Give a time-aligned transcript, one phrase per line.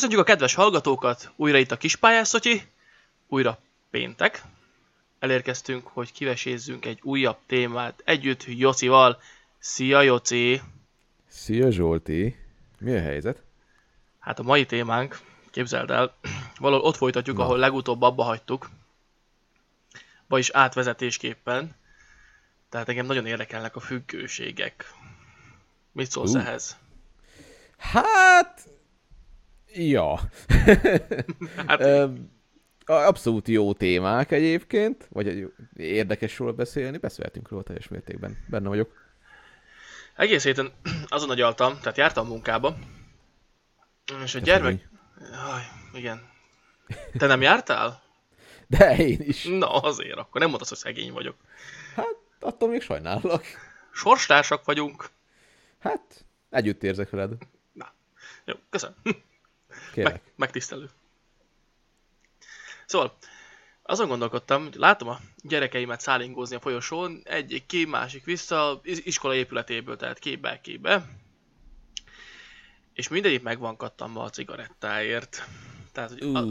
[0.00, 2.62] Köszönjük a kedves hallgatókat, újra itt a Kispályás Szotyi,
[3.28, 3.58] újra
[3.90, 4.42] péntek.
[5.18, 9.20] Elérkeztünk, hogy kivesézzünk egy újabb témát együtt Jocival.
[9.58, 10.60] Szia Joci!
[11.28, 12.36] Szia Zsolti!
[12.78, 13.42] Mi a helyzet?
[14.18, 16.14] Hát a mai témánk, képzeld el,
[16.58, 17.42] valahol ott folytatjuk, Na.
[17.42, 18.70] ahol legutóbb abba hagytuk,
[20.26, 21.76] vagyis átvezetésképpen.
[22.68, 24.94] Tehát engem nagyon érdekelnek a függőségek.
[25.92, 26.46] Mit szólsz uh.
[26.46, 26.76] ehhez?
[27.78, 28.68] Hát...
[29.72, 30.20] Ja.
[31.66, 32.08] hát...
[32.84, 38.44] Abszolút jó témák egyébként, vagy érdekes róla beszélni, beszélhetünk róla teljes mértékben.
[38.48, 38.92] Benne vagyok.
[40.16, 40.72] Egész héten
[41.08, 42.76] azon agyaltam, tehát jártam munkába,
[44.24, 44.88] és a gyermek...
[45.20, 45.62] Jaj,
[45.92, 46.28] igen.
[47.18, 48.02] Te nem jártál?
[48.66, 49.44] De én is.
[49.44, 51.36] Na azért, akkor nem mondod, hogy szegény vagyok.
[51.96, 53.42] Hát, attól még sajnálok.
[53.92, 55.10] Sorstársak vagyunk.
[55.78, 57.32] Hát, együtt érzek veled.
[57.72, 57.92] Na,
[58.44, 58.96] jó, köszönöm.
[59.94, 60.90] Meg, megtisztelő.
[62.86, 63.16] Szóval,
[63.82, 69.96] azon gondolkodtam, hogy látom a gyerekeimet szállingózni a folyosón, egyik ki, másik vissza, iskola épületéből,
[69.96, 71.04] tehát képbe, képbe.
[72.92, 75.44] És mindegyik meg van kattanva a cigarettáért.
[75.92, 76.44] Tehát, hogy a,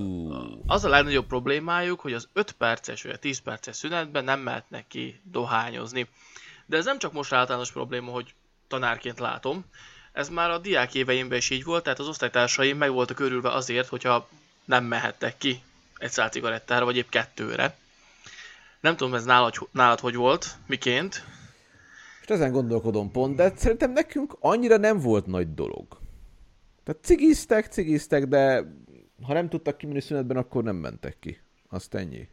[0.65, 4.87] az a legnagyobb problémájuk, hogy az 5 perces vagy a 10 perces szünetben nem mehetnek
[4.87, 6.09] ki dohányozni.
[6.65, 8.33] De ez nem csak most általános probléma, hogy
[8.67, 9.65] tanárként látom,
[10.11, 13.87] ez már a diák éveimben is így volt, tehát az osztálytársaim meg voltak körülve azért,
[13.87, 14.29] hogyha
[14.65, 15.61] nem mehettek ki
[15.97, 17.77] egy szál cigarettára, vagy épp kettőre.
[18.79, 21.23] Nem tudom, ez nálad, nálad hogy volt, miként.
[22.21, 25.85] És ezen gondolkodom pont, de szerintem nekünk annyira nem volt nagy dolog.
[26.83, 28.73] Tehát cigiztek, cigiztek, de
[29.23, 31.39] ha nem tudtak kimenni szünetben, akkor nem mentek ki.
[31.69, 32.27] Azt ennyi.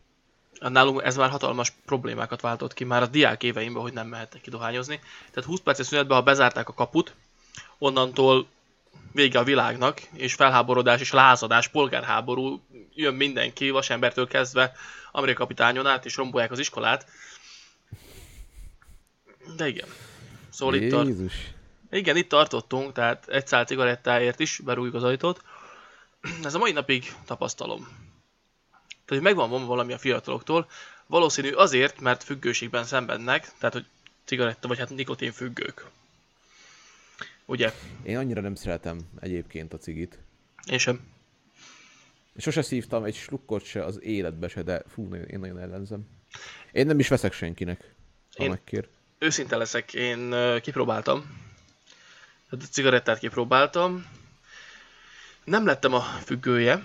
[0.61, 4.51] Nálunk ez már hatalmas problémákat váltott ki már a diák éveimben, hogy nem mehettek ki
[4.51, 5.01] dohányozni.
[5.31, 7.15] Tehát 20 perces szünetben, ha bezárták a kaput,
[7.79, 8.47] onnantól
[9.13, 12.61] vége a világnak, és felháborodás és lázadás, polgárháború,
[12.95, 14.73] jön mindenki, vasembertől kezdve
[15.13, 17.07] amerikai kapitányon át, és rombolják az iskolát.
[19.57, 19.89] De igen.
[20.51, 21.11] Szóval itt tart...
[21.91, 25.43] Igen, itt tartottunk, tehát egy szál cigarettáért is berújjuk az ajtót.
[26.45, 27.89] Ez a mai napig tapasztalom.
[28.81, 30.69] Tehát, hogy megvan van valami a fiataloktól,
[31.07, 33.87] valószínű azért, mert függőségben szenvednek, tehát, hogy
[34.25, 35.85] cigaretta vagy hát nikotin függők.
[37.47, 37.73] Ugye?
[38.03, 40.19] Én annyira nem szeretem egyébként a cigit.
[40.71, 41.01] Én sem.
[42.37, 46.09] Sose szívtam egy slukkot se az életbe se, de fú, én nagyon ellenzem.
[46.73, 47.95] Én nem is veszek senkinek,
[48.37, 48.89] ha én megkér.
[49.19, 51.45] Őszinte leszek, én kipróbáltam.
[52.51, 54.07] A cigarettát kipróbáltam.
[55.45, 56.83] Nem lettem a függője.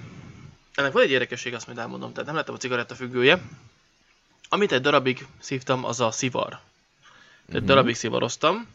[0.75, 2.11] Ennek van egy érdekesség, azt majd elmondom.
[2.11, 3.41] Tehát nem lettem a cigaretta függője.
[4.49, 6.59] Amit egy darabig szívtam, az a szivar.
[7.47, 7.65] Egy mm-hmm.
[7.65, 8.67] darabig szivaroztam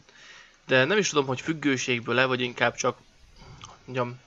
[0.67, 2.97] de nem is tudom, hogy függőségből-e, vagy inkább csak
[3.85, 4.19] mondjam,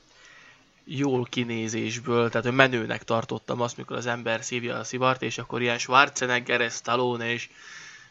[0.85, 5.63] jól kinézésből, tehát hogy menőnek tartottam azt, mikor az ember szívja a szivart, és akkor
[5.63, 7.49] ilyen Schwarzenegger, Stallone és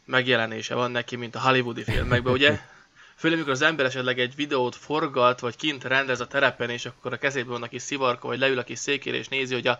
[0.06, 2.60] megjelenése van neki, mint a hollywoodi filmekben, ugye?
[3.16, 7.14] Főleg, amikor az ember esetleg egy videót forgat, vagy kint rendez a terepen, és akkor
[7.14, 9.80] a kezében van a kis szivarka, vagy leül a kis székére, és nézi, hogy a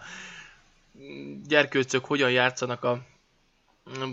[1.48, 3.02] gyerkőcök hogyan játszanak a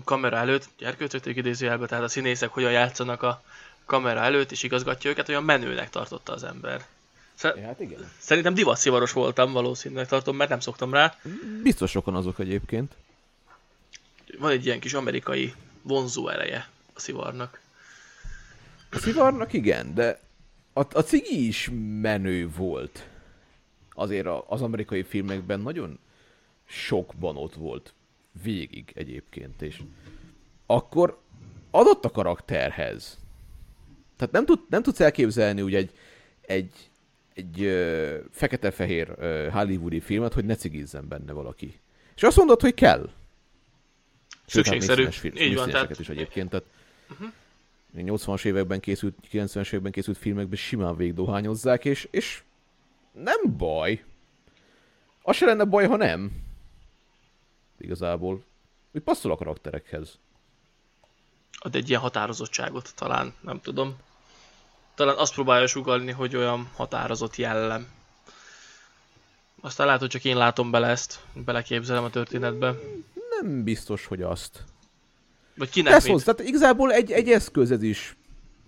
[0.05, 3.43] kamera előtt, gyerkőcök idézőjelben, tehát a színészek hogyan játszanak a
[3.87, 6.85] kamera előtt, és igazgatja őket, olyan menőnek tartotta az ember.
[7.35, 8.11] Szer- hát igen.
[8.19, 11.19] Szerintem divatszivaros voltam, valószínűleg tartom, mert nem szoktam rá.
[11.63, 12.97] Biztos sokan azok egyébként.
[14.39, 17.61] Van egy ilyen kis amerikai vonzó ereje a szivarnak.
[18.91, 20.21] A szivarnak igen, de
[20.73, 21.71] a, a cigi is
[22.01, 23.09] menő volt.
[23.95, 25.99] Azért az amerikai filmekben nagyon
[26.65, 27.95] sokban ott volt
[28.43, 29.81] végig egyébként, és
[30.67, 31.21] akkor
[31.71, 33.19] adott a karakterhez.
[34.17, 35.91] Tehát nem, tud, nem tudsz elképzelni úgy egy,
[36.41, 36.91] egy,
[37.35, 41.81] egy ö, fekete-fehér ö, hollywoodi filmet, hogy ne cigizzen benne valaki.
[42.17, 43.11] És azt mondod, hogy kell.
[44.47, 45.05] Szükségszerű.
[45.05, 45.99] Film, Így van, tehát...
[45.99, 46.51] is egyébként.
[46.51, 46.67] Tehát
[47.11, 47.29] uh-huh.
[47.97, 52.43] 80-as években készült, 90-es években készült filmekben simán végdohányozzák, és, és
[53.13, 54.05] nem baj.
[55.23, 56.33] Az se lenne baj, ha nem.
[57.79, 58.45] Igazából.
[58.93, 60.19] Úgy passzol a karakterekhez.
[61.53, 63.97] Ad egy ilyen határozottságot talán, nem tudom
[64.97, 67.87] talán azt próbálja sugalni, hogy olyan határozott jellem.
[69.61, 72.75] Aztán lehet, hogy csak én látom bele ezt, beleképzelem a történetbe.
[73.41, 74.65] Nem biztos, hogy azt.
[75.57, 78.17] Vagy kinek Tesz hozzá, tehát igazából egy, egy eszköz ez is.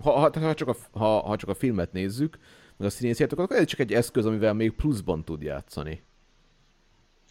[0.02, 2.38] Ha, ha, ha, csak a, ha, ha csak a filmet nézzük,
[2.76, 6.02] meg a színészjátok, akkor ez csak egy eszköz, amivel még pluszban tud játszani.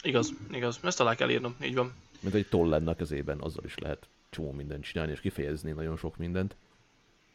[0.02, 0.80] Igaz, igaz.
[0.84, 1.94] Ezt alá kell írnom, így van.
[2.20, 5.98] Mint egy toll lenne a kezében, azzal is lehet csomó mindent csinálni, és kifejezni nagyon
[5.98, 6.56] sok mindent.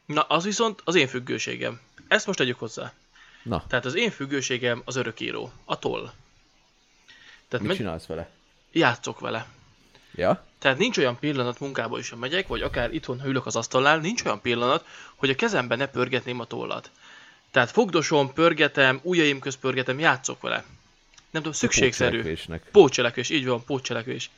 [0.06, 1.80] Na, az viszont az én függőségem.
[2.08, 2.92] Ezt most tegyük hozzá.
[3.42, 6.10] Na, Tehát az én függőségem az örökíró, a toll.
[7.48, 8.30] Tehát mit meg, csinálsz vele?
[8.72, 9.46] játszok vele.
[10.14, 10.44] Ja?
[10.58, 14.24] Tehát nincs olyan pillanat munkába is, megyek, vagy akár itthon ha ülök az asztalnál, nincs
[14.24, 16.90] olyan pillanat, hogy a kezemben ne pörgetném a tollat.
[17.50, 20.64] Tehát fogdosom, pörgetem, ujjaim közt pörgetem, játszok vele.
[21.30, 22.34] Nem tudom, szükségszerű.
[22.70, 24.30] Pótcselekvés, így van, pótcselekvés.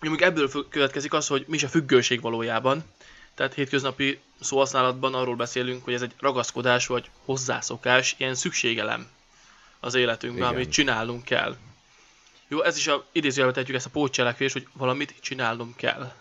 [0.00, 2.84] Még ebből következik az, hogy mi is a függőség valójában.
[3.34, 9.08] Tehát hétköznapi szóhasználatban arról beszélünk, hogy ez egy ragaszkodás vagy hozzászokás, ilyen szükségelem
[9.80, 10.54] az életünkben, Igen.
[10.54, 11.56] amit csinálnunk kell.
[12.48, 16.12] Jó, ez is a idézőjelbe tehetjük ezt a pótcselekvés, hogy valamit csinálnom kell.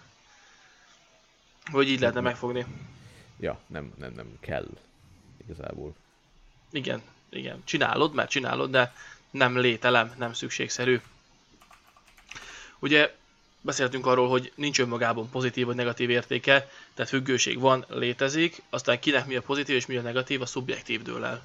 [1.71, 2.65] Hogy így lehetne megfogni.
[3.39, 4.67] Ja, nem, nem, nem kell
[5.43, 5.95] igazából.
[6.71, 7.61] Igen, igen.
[7.63, 8.93] Csinálod, mert csinálod, de
[9.31, 11.01] nem lételem, nem szükségszerű.
[12.79, 13.15] Ugye
[13.63, 19.25] beszéltünk arról, hogy nincs önmagában pozitív vagy negatív értéke, tehát függőség van, létezik, aztán kinek
[19.25, 21.43] mi a pozitív és mi a negatív, a szubjektív dől el.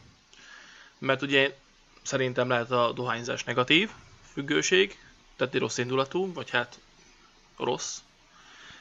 [0.98, 1.56] Mert ugye
[2.02, 3.90] szerintem lehet a dohányzás negatív
[4.32, 4.98] függőség,
[5.36, 6.78] tehát egy rossz indulatú, vagy hát
[7.56, 7.98] rossz,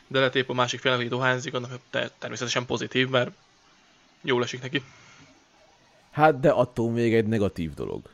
[0.07, 3.31] de lehet épp a másik félnek, hogy dohányzik, annak te- természetesen pozitív, mert
[4.21, 4.83] jól esik neki.
[6.11, 8.09] Hát, de attól még egy negatív dolog.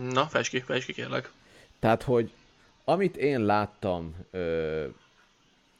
[0.00, 1.32] Na, fejtsd ki, fejtsd ki kérlek.
[1.78, 2.32] Tehát, hogy
[2.84, 4.86] amit én láttam, ö,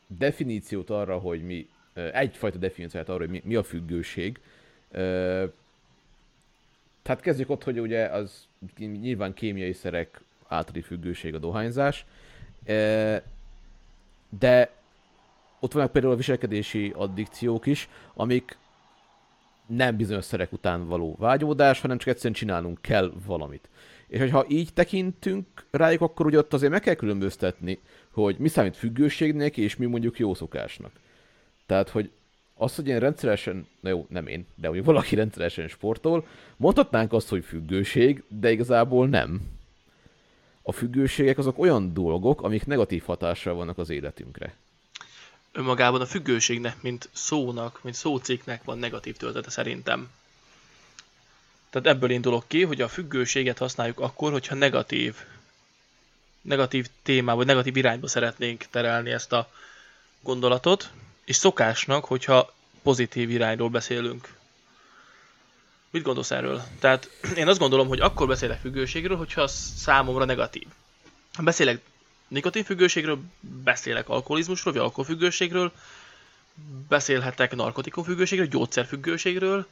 [0.06, 4.40] definíciót arra, hogy mi, ö, egyfajta definíciót arra, hogy mi, mi a függőség.
[4.90, 5.44] Ö,
[7.02, 8.46] tehát kezdjük ott, hogy ugye az
[8.76, 12.04] nyilván kémiai szerek általi függőség a dohányzás,
[14.38, 14.70] de
[15.60, 18.56] ott vannak például a viselkedési addikciók is, amik
[19.66, 23.68] nem bizonyos szerek után való vágyódás, hanem csak egyszerűen csinálnunk kell valamit.
[24.12, 27.78] És hogyha így tekintünk rájuk, akkor ugye ott azért meg kell különböztetni,
[28.10, 30.92] hogy mi számít függőségnek, és mi mondjuk jó szokásnak.
[31.66, 32.10] Tehát, hogy
[32.54, 36.26] az, hogy én rendszeresen, na jó, nem én, de hogy valaki rendszeresen sportol,
[36.56, 39.40] mondhatnánk azt, hogy függőség, de igazából nem.
[40.62, 44.56] A függőségek azok olyan dolgok, amik negatív hatással vannak az életünkre.
[45.52, 50.10] önmagában a függőségnek, mint szónak, mint szócikknek van negatív töltete szerintem.
[51.72, 55.16] Tehát ebből indulok ki, hogy a függőséget használjuk akkor, hogyha negatív,
[56.40, 59.50] negatív témába, vagy negatív irányba szeretnénk terelni ezt a
[60.20, 60.90] gondolatot,
[61.24, 64.34] és szokásnak, hogyha pozitív irányról beszélünk.
[65.90, 66.62] Mit gondolsz erről?
[66.78, 70.66] Tehát én azt gondolom, hogy akkor beszélek függőségről, hogyha az számomra negatív.
[71.34, 71.80] Ha beszélek
[72.28, 75.72] nikotinfüggőségről, beszélek alkoholizmusról, vagy alkoholfüggőségről,
[76.88, 79.66] beszélhetek narkotikumfüggőségről, gyógyszerfüggőségről,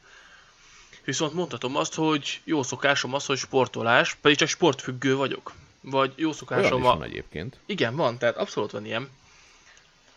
[1.05, 5.53] viszont mondhatom azt, hogy jó szokásom az, hogy sportolás, pedig csak sportfüggő vagyok.
[5.81, 6.89] Vagy jó Olyan szokásom is a...
[6.89, 7.57] van egyébként.
[7.65, 9.09] Igen, van, tehát abszolút van ilyen.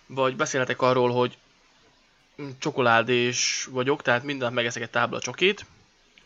[0.07, 1.37] Vagy beszélhetek arról, hogy
[2.59, 5.67] csokoládés vagyok, tehát minden nap megeszek egy tábla csokét.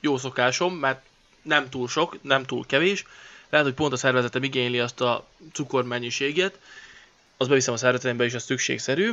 [0.01, 1.07] Jó szokásom, mert
[1.43, 3.05] nem túl sok, nem túl kevés.
[3.49, 6.59] Lehet, hogy pont a szervezetem igényli azt a cukormennyiséget,
[7.37, 9.11] az beviszem a szervezetembe is, az szükségszerű,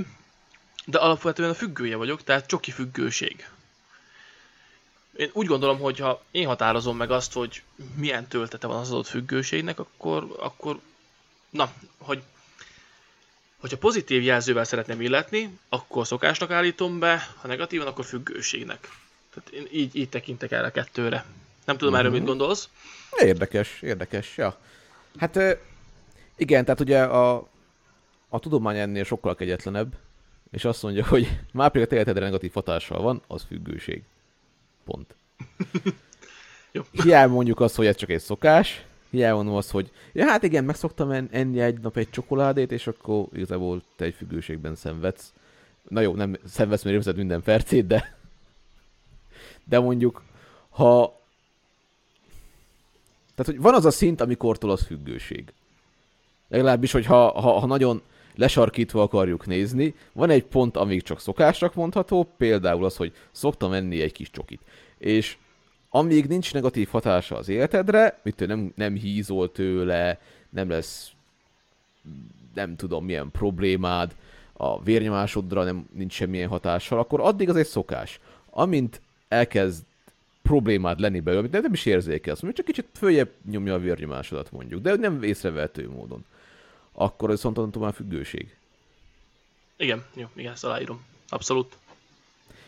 [0.85, 3.49] de alapvetően a függője vagyok, tehát csoki függőség.
[5.15, 7.61] Én úgy gondolom, hogy ha én határozom meg azt, hogy
[7.95, 10.79] milyen töltete van az adott függőségnek, akkor, akkor
[11.49, 12.23] na, hogy
[13.57, 18.89] hogyha pozitív jelzővel szeretném illetni, akkor szokásnak állítom be, ha negatívan, akkor függőségnek.
[19.33, 21.25] Tehát én így, így tekintek erre a kettőre.
[21.65, 22.69] Nem tudom, erről mit gondolsz?
[23.19, 24.57] Érdekes, érdekes, ja.
[25.17, 25.39] Hát
[26.35, 27.47] igen, tehát ugye a,
[28.29, 29.93] a tudomány ennél sokkal kegyetlenebb,
[30.51, 34.03] és azt mondja, hogy már pedig a negatív hatással van, az függőség.
[34.85, 35.15] Pont.
[36.71, 36.81] Jó.
[36.91, 40.63] Hiába mondjuk azt, hogy ez csak egy szokás, hiába mondom azt, hogy ja, hát igen,
[40.63, 45.33] megszoktam en- enni egy nap egy csokoládét, és akkor igazából te egy függőségben szenvedsz.
[45.89, 48.15] Na jó, nem szenvedsz, mert érzed minden percét, de
[49.63, 50.23] de mondjuk,
[50.69, 51.19] ha
[53.35, 55.53] tehát, hogy van az a szint, amikortól az függőség.
[56.47, 58.01] Legalábbis, hogy ha, ha, ha nagyon
[58.37, 64.01] lesarkítva akarjuk nézni, van egy pont, amíg csak szokásnak mondható, például az, hogy szoktam enni
[64.01, 64.61] egy kis csokit.
[64.97, 65.37] És
[65.89, 71.11] amíg nincs negatív hatása az életedre, mit nem, nem hízol tőle, nem lesz
[72.53, 74.15] nem tudom milyen problémád,
[74.57, 78.19] a vérnyomásodra nem, nincs semmilyen hatással, akkor addig az egy szokás.
[78.49, 79.83] Amint elkezd
[80.41, 84.81] problémád lenni belőle, amit nem is érzékelsz, mondjuk csak kicsit följebb nyomja a vérnyomásodat mondjuk,
[84.81, 86.25] de nem észrevehető módon.
[86.95, 88.55] Akkor ez viszont már függőség.
[89.77, 91.05] Igen, jó, igen, ezt aláírom.
[91.29, 91.77] Abszolút.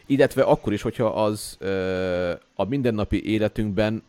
[0.06, 4.04] Illetve akkor is, hogyha az ö, a mindennapi életünkben,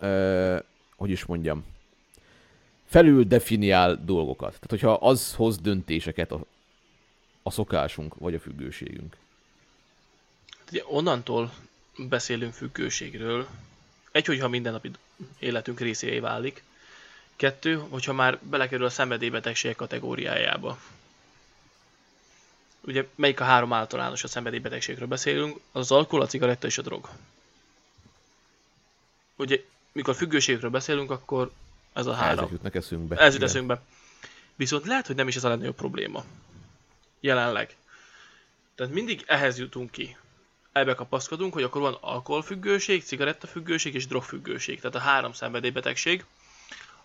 [0.00, 0.56] ö,
[0.96, 1.64] hogy is mondjam,
[2.86, 4.50] felül definiál dolgokat.
[4.50, 6.44] Tehát, hogyha az hoz döntéseket a,
[7.42, 9.16] a szokásunk, vagy a függőségünk.
[10.70, 11.52] Ugye onnantól
[12.08, 13.46] beszélünk függőségről,
[14.12, 14.90] egy, hogyha mindennapi
[15.38, 16.62] életünk részévé válik,
[17.40, 20.78] kettő, hogyha már belekerül a szenvedélybetegségek kategóriájába.
[22.80, 27.08] Ugye melyik a három általános a szenvedélybetegségről beszélünk, az alkohol, a cigaretta és a drog.
[29.36, 31.50] Ugye, mikor függőségről beszélünk, akkor
[31.92, 32.38] ez a három.
[32.38, 33.16] Ezek jutnak eszünkbe.
[33.16, 33.82] Ez jut eszünkbe.
[34.54, 36.24] Viszont lehet, hogy nem is ez a legnagyobb probléma.
[37.20, 37.76] Jelenleg.
[38.74, 40.16] Tehát mindig ehhez jutunk ki.
[40.72, 44.80] Ebbe kapaszkodunk, hogy akkor van alkoholfüggőség, cigarettafüggőség és drogfüggőség.
[44.80, 46.24] Tehát a három szenvedélybetegség,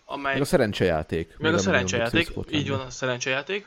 [0.06, 0.32] amely...
[0.32, 1.34] Meg a szerencsejáték.
[1.38, 3.66] Meg a szerencsejáték, így van a szerencsejáték.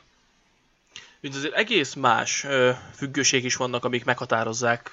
[1.21, 4.91] Úgy azért egész más ö, függőség is vannak, amik meghatározzák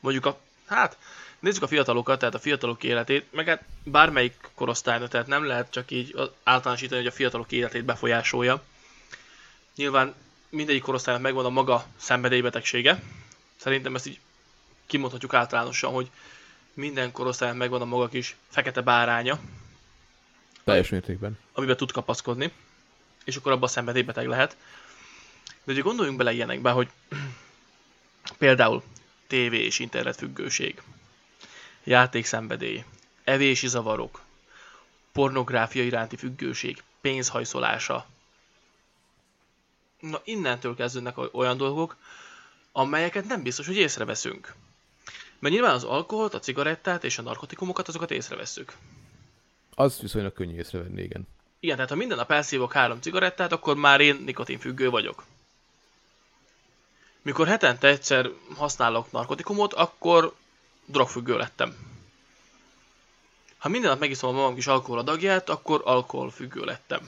[0.00, 0.96] mondjuk a, hát
[1.38, 5.90] nézzük a fiatalokat, tehát a fiatalok életét, meg hát bármelyik korosztálynak, tehát nem lehet csak
[5.90, 8.62] így általánosítani, hogy a fiatalok életét befolyásolja.
[9.76, 10.14] Nyilván
[10.48, 13.02] mindegyik korosztálynak megvan a maga szenvedélybetegsége.
[13.56, 14.18] Szerintem ezt így
[14.86, 16.10] kimondhatjuk általánosan, hogy
[16.74, 19.38] minden korosztálynak megvan a maga kis fekete báránya.
[20.68, 21.38] Teljes mértékben.
[21.52, 22.52] Amiben tud kapaszkodni,
[23.24, 24.56] és akkor abban szenvedélybeteg lehet.
[25.64, 26.88] De ugye gondoljunk bele ilyenekbe, hogy
[28.38, 28.82] például
[29.26, 30.82] tévé és internet függőség,
[31.84, 32.84] játékszenvedély,
[33.24, 34.20] evési zavarok,
[35.12, 38.06] pornográfia iránti függőség, pénzhajszolása.
[40.00, 41.96] Na innentől kezdődnek olyan dolgok,
[42.72, 44.54] amelyeket nem biztos, hogy észreveszünk.
[45.38, 48.76] Mert nyilván az alkoholt, a cigarettát és a narkotikumokat azokat észrevesszük.
[49.78, 51.28] Az viszonylag könnyű észrevenni, igen.
[51.60, 55.24] Igen, tehát ha minden nap elszívok három cigarettát, akkor már én nikotinfüggő vagyok.
[57.22, 60.34] Mikor hetente egyszer használok narkotikumot, akkor
[60.86, 61.76] drogfüggő lettem.
[63.58, 67.00] Ha minden nap megiszom a magam kis alkoholadagját, akkor alkoholfüggő lettem.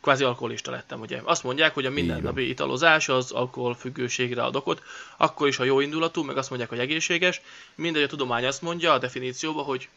[0.00, 1.20] Kvázi alkoholista lettem, ugye.
[1.24, 4.82] Azt mondják, hogy a mindennapi italozás az alkoholfüggőségre ad okot,
[5.16, 7.40] akkor is, ha jó indulatú, meg azt mondják, hogy egészséges.
[7.74, 9.88] Mindegy, a tudomány azt mondja a definícióban, hogy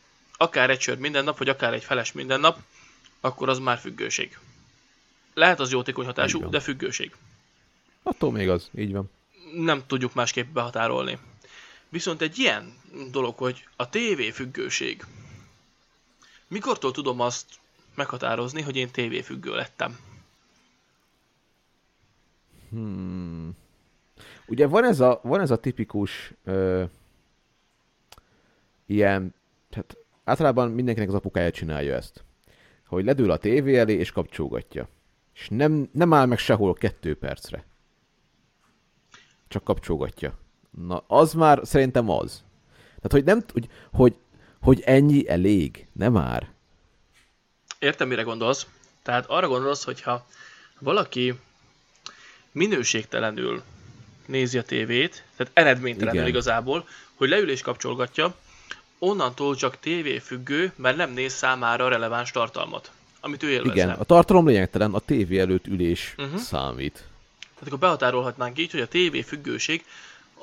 [0.42, 2.60] akár egy sör minden nap, vagy akár egy feles minden nap,
[3.20, 4.38] akkor az már függőség.
[5.34, 7.16] Lehet az jótékony hatású, de függőség.
[8.04, 9.10] Attól még az, így van.
[9.54, 11.18] Nem tudjuk másképp behatárolni.
[11.90, 12.74] Viszont egy ilyen
[13.12, 15.06] dolog, hogy a TV függőség.
[16.48, 17.46] Mikortól tudom azt
[17.96, 20.00] meghatározni, hogy én TV függő lettem?
[22.70, 23.52] Hmm.
[24.48, 26.84] Ugye van ez a, van ez a tipikus ö,
[28.86, 29.34] ilyen,
[29.70, 29.98] tehát
[30.32, 32.24] általában mindenkinek az apukája csinálja ezt.
[32.88, 34.88] Hogy ledül a tévé elé és kapcsolgatja.
[35.34, 37.66] És nem, nem áll meg sehol kettő percre
[39.52, 40.38] csak kapcsolgatja.
[40.88, 42.44] Na, az már szerintem az.
[42.86, 44.16] Tehát, hogy nem, hogy, hogy,
[44.62, 46.52] hogy ennyi elég, nem már.
[47.80, 48.68] Értem, mire gondolsz.
[49.04, 50.28] Tehát arra gondolsz, hogyha
[50.80, 51.40] valaki
[52.52, 53.64] minőségtelenül
[54.26, 56.28] nézi a tévét, tehát eredménytelenül Igen.
[56.28, 58.36] igazából, hogy leül és kapcsolgatja,
[59.04, 63.74] onnantól csak tévéfüggő, mert nem néz számára releváns tartalmat, amit ő élvezne.
[63.74, 66.40] Igen, a tartalom lényegtelen, a tévé előtt ülés uh-huh.
[66.40, 66.94] számít.
[67.40, 69.86] Tehát akkor behatárolhatnánk így, hogy a TV függőség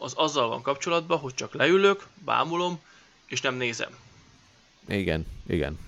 [0.00, 2.80] az azzal van kapcsolatban, hogy csak leülök, bámulom,
[3.26, 3.90] és nem nézem.
[4.88, 5.78] Igen, igen.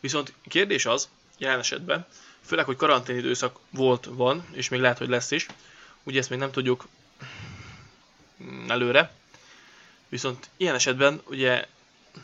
[0.00, 2.06] Viszont kérdés az, jelen esetben,
[2.40, 5.46] főleg, hogy karantén időszak volt, van, és még lehet, hogy lesz is,
[6.02, 6.86] ugye ezt még nem tudjuk
[8.68, 9.12] előre,
[10.08, 11.66] viszont ilyen esetben ugye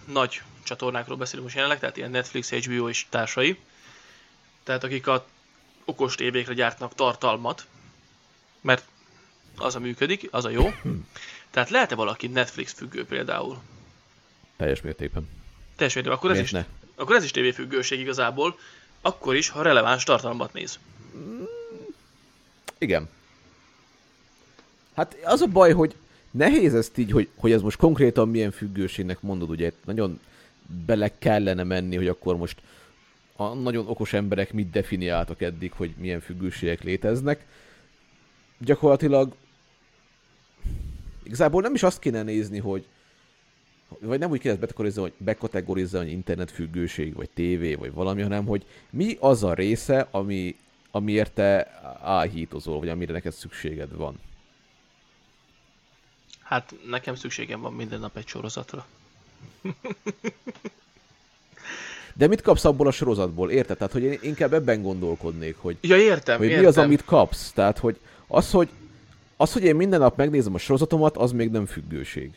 [0.04, 3.58] nagy csatornákról beszélünk most jelenleg, tehát ilyen Netflix, HBO és társai,
[4.62, 5.26] tehát akik a
[5.84, 7.66] okos tévékre gyártnak tartalmat,
[8.60, 8.84] mert
[9.56, 10.70] az a működik, az a jó.
[11.50, 13.58] Tehát lehet-e valaki Netflix függő például?
[14.56, 15.28] Teljes mértékben.
[15.76, 16.18] Teljes mértékben.
[16.18, 16.64] Akkor ez, is, ne?
[16.94, 18.58] akkor ez is tévéfüggőség igazából,
[19.00, 20.78] akkor is, ha releváns tartalmat néz.
[22.78, 23.08] Igen.
[24.94, 25.94] Hát az a baj, hogy
[26.30, 30.20] nehéz ezt így, hogy, hogy ez most konkrétan milyen függőségnek mondod, ugye nagyon
[30.86, 32.62] bele kellene menni, hogy akkor most
[33.36, 37.46] a nagyon okos emberek mit definiáltak eddig, hogy milyen függőségek léteznek.
[38.58, 39.34] Gyakorlatilag
[41.22, 42.86] igazából nem is azt kéne nézni, hogy
[43.98, 48.64] vagy nem úgy kéne bekategorizálni, hogy bekategorizálni, hogy internetfüggőség, vagy tévé, vagy valami, hanem hogy
[48.90, 50.56] mi az a része, ami,
[50.90, 54.18] amiért te áhítozol, vagy amire neked szükséged van.
[56.50, 58.86] Hát nekem szükségem van minden nap egy sorozatra.
[62.14, 63.76] De mit kapsz abból a sorozatból, érted?
[63.76, 66.60] Tehát, hogy én inkább ebben gondolkodnék, hogy, ja, értem, hogy értem.
[66.60, 67.52] mi az, amit kapsz.
[67.52, 68.68] Tehát, hogy az, hogy
[69.36, 72.30] az, hogy én minden nap megnézem a sorozatomat, az még nem függőség.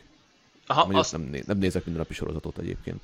[0.66, 1.12] Aha, azt...
[1.12, 3.00] nem, nem nézek minden napi sorozatot egyébként.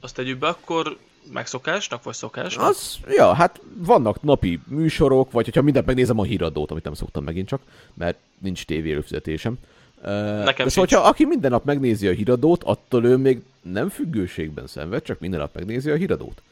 [0.00, 0.98] Azt tegyük be, akkor
[1.32, 2.68] megszokásnak, vagy szokásnak?
[2.68, 7.24] Az, ja, hát vannak napi műsorok, vagy hogyha mindent megnézem a híradót, amit nem szoktam
[7.24, 7.62] megint csak,
[7.94, 9.58] mert nincs tévé előfizetésem.
[10.02, 14.66] Nekem De szóval, hogyha aki minden nap megnézi a híradót, attól ő még nem függőségben
[14.66, 16.42] szenved, csak minden nap megnézi a híradót.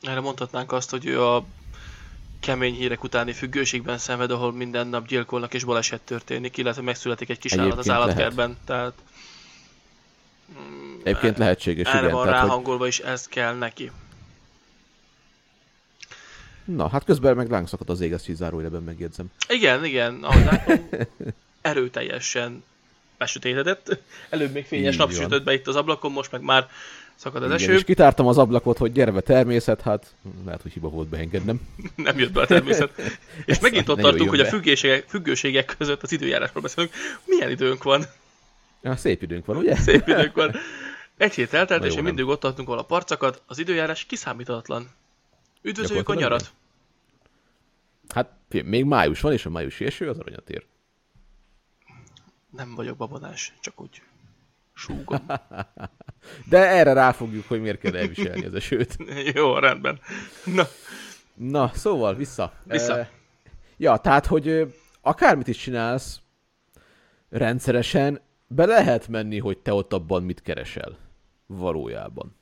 [0.00, 1.44] Erre mondhatnánk azt, hogy ő a
[2.40, 7.38] kemény hírek utáni függőségben szenved, ahol minden nap gyilkolnak és baleset történik, illetve megszületik egy
[7.38, 8.56] kis állat az állatkertben.
[8.64, 8.92] Tehát
[11.02, 12.10] Egyébként lehetséges, erre igen.
[12.10, 13.90] van tehát, hogy- ráhangolva, és ez kell neki.
[16.64, 19.26] Na, hát közben meg szakadt az ég, ezt így zárójelben megjegyzem.
[19.48, 20.88] Igen, igen, ahogy látom,
[21.64, 22.64] erőteljesen
[23.18, 23.98] besötétedett.
[24.30, 26.68] Előbb még fényes nap sütött be itt az ablakon, most meg már
[27.14, 27.74] szakad az Igen, eső.
[27.74, 31.60] és kitártam az ablakot, hogy gyere be természet, hát lehet, hogy hiba volt beengednem.
[31.96, 32.90] Nem jött be a természet.
[33.44, 36.92] És megint ott ne tartunk, hogy a függőségek, függőségek között az időjárásról beszélünk.
[37.24, 38.04] Milyen időnk van?
[38.82, 39.76] Ja, szép időnk van, ugye?
[39.86, 40.54] Szép időnk van.
[41.16, 42.14] Egy hét eltelt, Na és jó, én nem.
[42.14, 44.90] mindig ott tartunk, ahol a parcakat, az időjárás kiszámíthatatlan.
[45.62, 46.50] Üdvözöljük a nyarat.
[48.08, 50.64] Hát még május van, és a májusi eső az aranyat ér.
[52.56, 54.02] Nem vagyok babonás, csak úgy
[54.74, 55.26] súgom.
[56.50, 58.96] De erre ráfogjuk, hogy miért kell elviselni az esőt.
[59.34, 60.00] Jó, rendben.
[60.44, 60.66] Na,
[61.34, 62.52] Na, szóval vissza.
[62.64, 62.98] Vissza.
[62.98, 63.08] Eh,
[63.76, 66.20] ja, tehát, hogy akármit is csinálsz,
[67.28, 70.96] rendszeresen be lehet menni, hogy te ott abban mit keresel.
[71.46, 72.36] Valójában.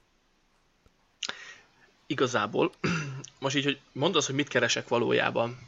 [2.06, 2.72] igazából,
[3.40, 5.58] most így, hogy mondd azt, hogy mit keresek valójában.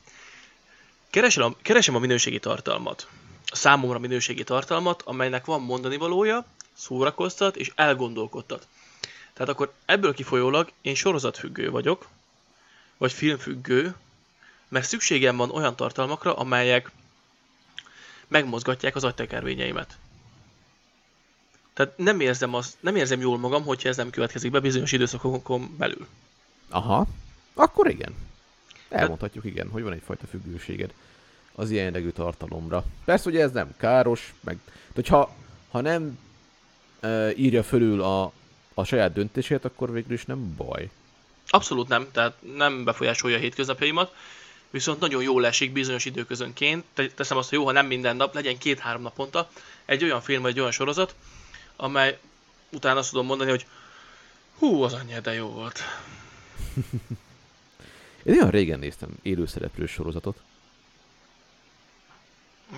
[1.10, 3.08] Keresem a, keresem a minőségi tartalmat.
[3.52, 8.66] Számomra minőségi tartalmat, amelynek van mondani valója, szórakoztat és elgondolkodtat.
[9.32, 12.08] Tehát akkor ebből kifolyólag én sorozatfüggő vagyok,
[12.96, 13.94] vagy filmfüggő,
[14.68, 16.90] mert szükségem van olyan tartalmakra, amelyek
[18.28, 19.96] megmozgatják az agytekervényeimet.
[21.74, 25.76] Tehát nem érzem, azt, nem érzem jól magam, hogyha ez nem következik be bizonyos időszakokon
[25.78, 26.06] belül.
[26.68, 27.06] Aha,
[27.54, 28.14] akkor igen.
[28.88, 30.92] Elmondhatjuk igen, hogy van egyfajta függőséged
[31.54, 32.84] az ilyen jellegű tartalomra.
[33.04, 34.58] Persze, hogy ez nem káros, meg
[34.94, 35.34] hogyha
[35.70, 36.18] ha nem
[37.00, 38.32] e, írja fölül a,
[38.74, 40.90] a saját döntését, akkor végül is nem baj.
[41.48, 44.14] Abszolút nem, tehát nem befolyásolja a hétköznapjaimat,
[44.70, 48.34] viszont nagyon jól esik bizonyos időközönként, te- teszem azt, hogy jó, ha nem minden nap,
[48.34, 49.50] legyen két-három naponta,
[49.84, 51.14] egy olyan film vagy egy olyan sorozat,
[51.76, 52.18] amely
[52.72, 53.66] utána azt tudom mondani, hogy
[54.58, 55.80] hú, az anyja, de jó volt.
[58.24, 60.36] Én olyan régen néztem élőszereplős sorozatot.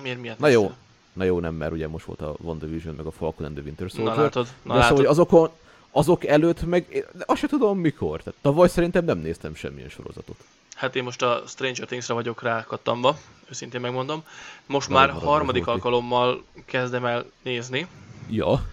[0.01, 0.39] Miért miatt?
[0.39, 0.71] Na jó,
[1.13, 3.85] na jó, nem, mert ugye most volt a WandaVision, meg a Falcon and the Winter
[3.87, 4.17] Na Soldier.
[4.17, 4.97] látod, na de szóval, látod.
[4.97, 5.49] hogy azokon,
[5.91, 8.23] azok előtt meg, azt sem tudom mikor.
[8.23, 10.43] Tehát tavaly szerintem nem néztem semmilyen sorozatot.
[10.75, 13.17] Hát én most a Stranger Things-re vagyok rákattamva,
[13.49, 14.23] őszintén megmondom.
[14.65, 17.87] Most Nagyon már harmadik alkalommal kezdem el nézni.
[18.29, 18.65] Ja,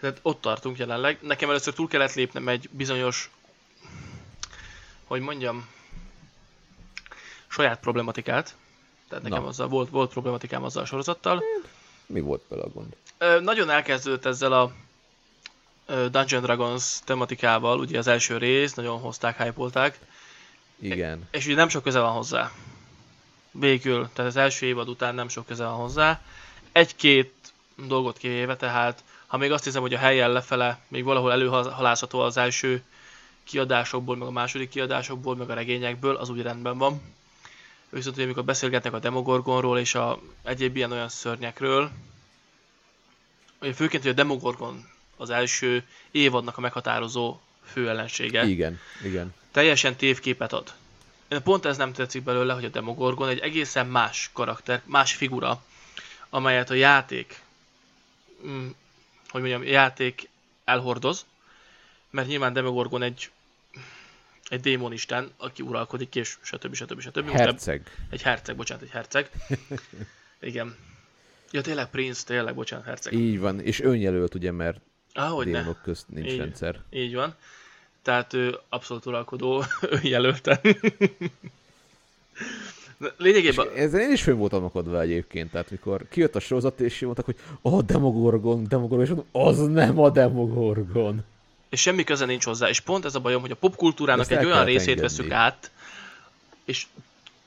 [0.00, 1.18] Tehát ott tartunk jelenleg.
[1.22, 3.30] Nekem először túl kellett lépnem egy bizonyos,
[5.04, 5.66] hogy mondjam,
[7.48, 8.56] saját problematikát.
[9.08, 9.48] Tehát nekem Na.
[9.48, 11.42] azzal volt, volt problematikám azzal a sorozattal.
[12.06, 12.96] mi volt vele a gond?
[13.18, 14.72] Ö, nagyon elkezdődött ezzel a
[15.86, 19.92] Dungeon Dragons tematikával, ugye az első rész, nagyon hozták, hype
[20.78, 21.28] Igen.
[21.30, 22.52] és ugye nem sok köze van hozzá.
[23.50, 26.20] Végül, tehát az első évad után nem sok köze van hozzá.
[26.72, 27.32] Egy-két
[27.86, 32.36] dolgot kivéve, tehát ha még azt hiszem, hogy a helyen lefele még valahol előhalászható az
[32.36, 32.82] első
[33.44, 37.02] kiadásokból, meg a második kiadásokból, meg a regényekből, az úgy rendben van.
[37.94, 41.90] Viszont, hogy amikor beszélgetnek a Demogorgonról és a egyéb ilyen olyan szörnyekről,
[43.58, 49.34] hogy főként, hogy a Demogorgon az első évadnak a meghatározó fő ellensége Igen, igen.
[49.50, 50.72] teljesen tévképet ad.
[51.28, 55.64] Én Pont ez nem tetszik belőle, hogy a Demogorgon egy egészen más karakter, más figura,
[56.30, 57.40] amelyet a játék,
[58.46, 58.68] mm,
[59.28, 60.28] hogy mondjam, játék
[60.64, 61.26] elhordoz,
[62.10, 63.30] mert nyilván Demogorgon egy
[64.48, 66.74] egy démonisten, aki uralkodik, és stb.
[66.74, 67.00] stb.
[67.00, 67.18] stb.
[67.24, 67.82] Most Herceg.
[68.10, 69.30] egy herceg, bocsánat, egy herceg.
[70.40, 70.76] Igen.
[71.50, 73.12] Ja, tényleg Prince, tényleg, bocsánat, herceg.
[73.12, 74.80] Így van, és önjelölt ugye, mert
[75.12, 75.52] Ahogy ne.
[75.52, 76.38] démonok közt nincs Így.
[76.38, 76.80] rendszer.
[76.90, 77.34] Így van.
[78.02, 79.64] Tehát ő abszolút uralkodó
[80.02, 80.58] önjelölten.
[80.62, 80.76] És
[83.16, 87.24] Lényegében, ezzel én is fönn voltam akadva egyébként, tehát mikor kijött a sorozat, és mondtak,
[87.24, 91.24] hogy a Demogorgon, Demogorgon, és mondom, az nem a Demogorgon.
[91.74, 94.64] És semmi köze nincs hozzá, és pont ez a bajom, hogy a popkultúrának egy olyan
[94.64, 95.00] részét engedni.
[95.00, 95.70] veszük át,
[96.64, 96.86] és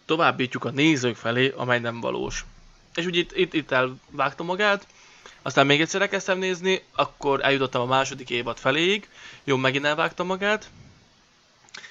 [0.06, 2.46] továbbítjuk a nézők felé, amely nem valós.
[2.96, 4.88] És úgy itt, itt, itt elvágta magát,
[5.42, 9.10] aztán még egyszer elkezdtem nézni, akkor eljutottam a második évad feléig,
[9.44, 10.70] jó, megint elvágta magát.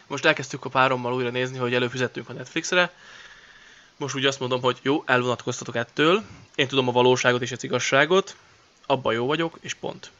[0.07, 2.92] Most elkezdtük a párommal újra nézni, hogy előfizettünk a Netflixre.
[3.96, 6.22] Most úgy azt mondom, hogy jó, elvonatkoztatok ettől,
[6.55, 8.37] én tudom a valóságot és az igazságot,
[8.87, 10.11] abban jó vagyok, és pont.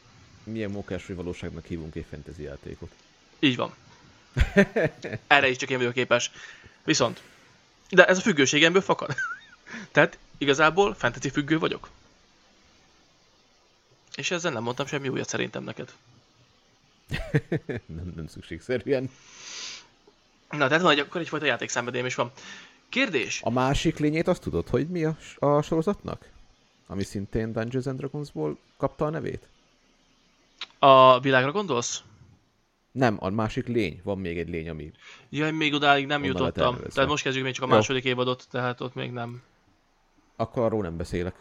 [0.47, 2.91] Milyen hogy valóságnak hívunk egy fantasy játékot.
[3.39, 3.75] Így van.
[5.27, 6.31] Erre is csak én vagyok képes.
[6.83, 7.21] Viszont,
[7.89, 9.15] de ez a függőségemből fakad.
[9.91, 11.89] Tehát igazából fantasy függő vagyok.
[14.15, 15.93] És ezzel nem mondtam semmi újat szerintem neked.
[17.97, 19.09] nem, nem szükségszerűen.
[20.49, 22.31] Na, tehát van egy, akkor egyfajta játékszenvedélyem is van.
[22.89, 23.41] Kérdés.
[23.43, 26.29] A másik lényét azt tudod, hogy mi a, a sorozatnak?
[26.87, 29.47] Ami szintén Dungeons and Dragonsból kapta a nevét?
[30.79, 32.03] A világra gondolsz?
[32.91, 34.01] Nem, a másik lény.
[34.03, 34.91] Van még egy lény, ami...
[35.29, 36.77] Jaj, még odáig nem Onnan jutottam.
[36.93, 37.73] Tehát most kezdjük még csak a Jó.
[37.73, 39.41] második évadot, tehát ott még nem.
[40.35, 41.35] Akkor arról nem beszélek.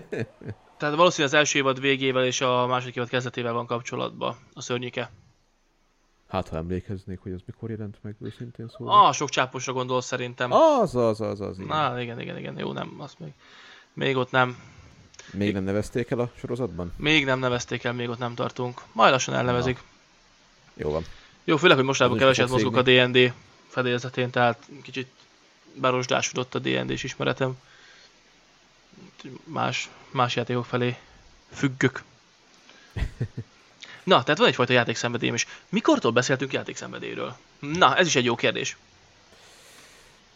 [0.78, 5.10] Tehát valószínűleg az első évad végével és a második évad kezdetével van kapcsolatban a szörnyike.
[6.28, 9.06] Hát, ha emlékeznék, hogy ez mikor jelent meg, őszintén szóval.
[9.06, 10.52] Ah, sok csáposra gondolsz szerintem.
[10.52, 11.76] Az, az, az, az, igen.
[11.76, 13.32] Na, igen, igen, igen, jó, nem, azt még,
[13.92, 14.56] még ott nem.
[15.30, 16.92] Még nem nevezték el a sorozatban?
[16.96, 18.80] Még nem nevezték el, még ott nem tartunk.
[18.92, 19.78] Majd lassan elnevezik.
[20.74, 21.04] Jó van.
[21.44, 23.32] Jó, főleg, hogy mostában keveset mozgok a D&D
[23.68, 25.08] fedélzetén, tehát kicsit
[25.74, 27.58] berosdásodott a D&D-s ismeretem.
[29.44, 30.96] Más, más játékok felé
[31.52, 32.02] függök.
[34.02, 35.46] Na, tehát van egyfajta játékszenvedélyem is.
[35.68, 37.36] Mikortól beszéltünk játékszenvedélyről?
[37.58, 38.76] Na, ez is egy jó kérdés.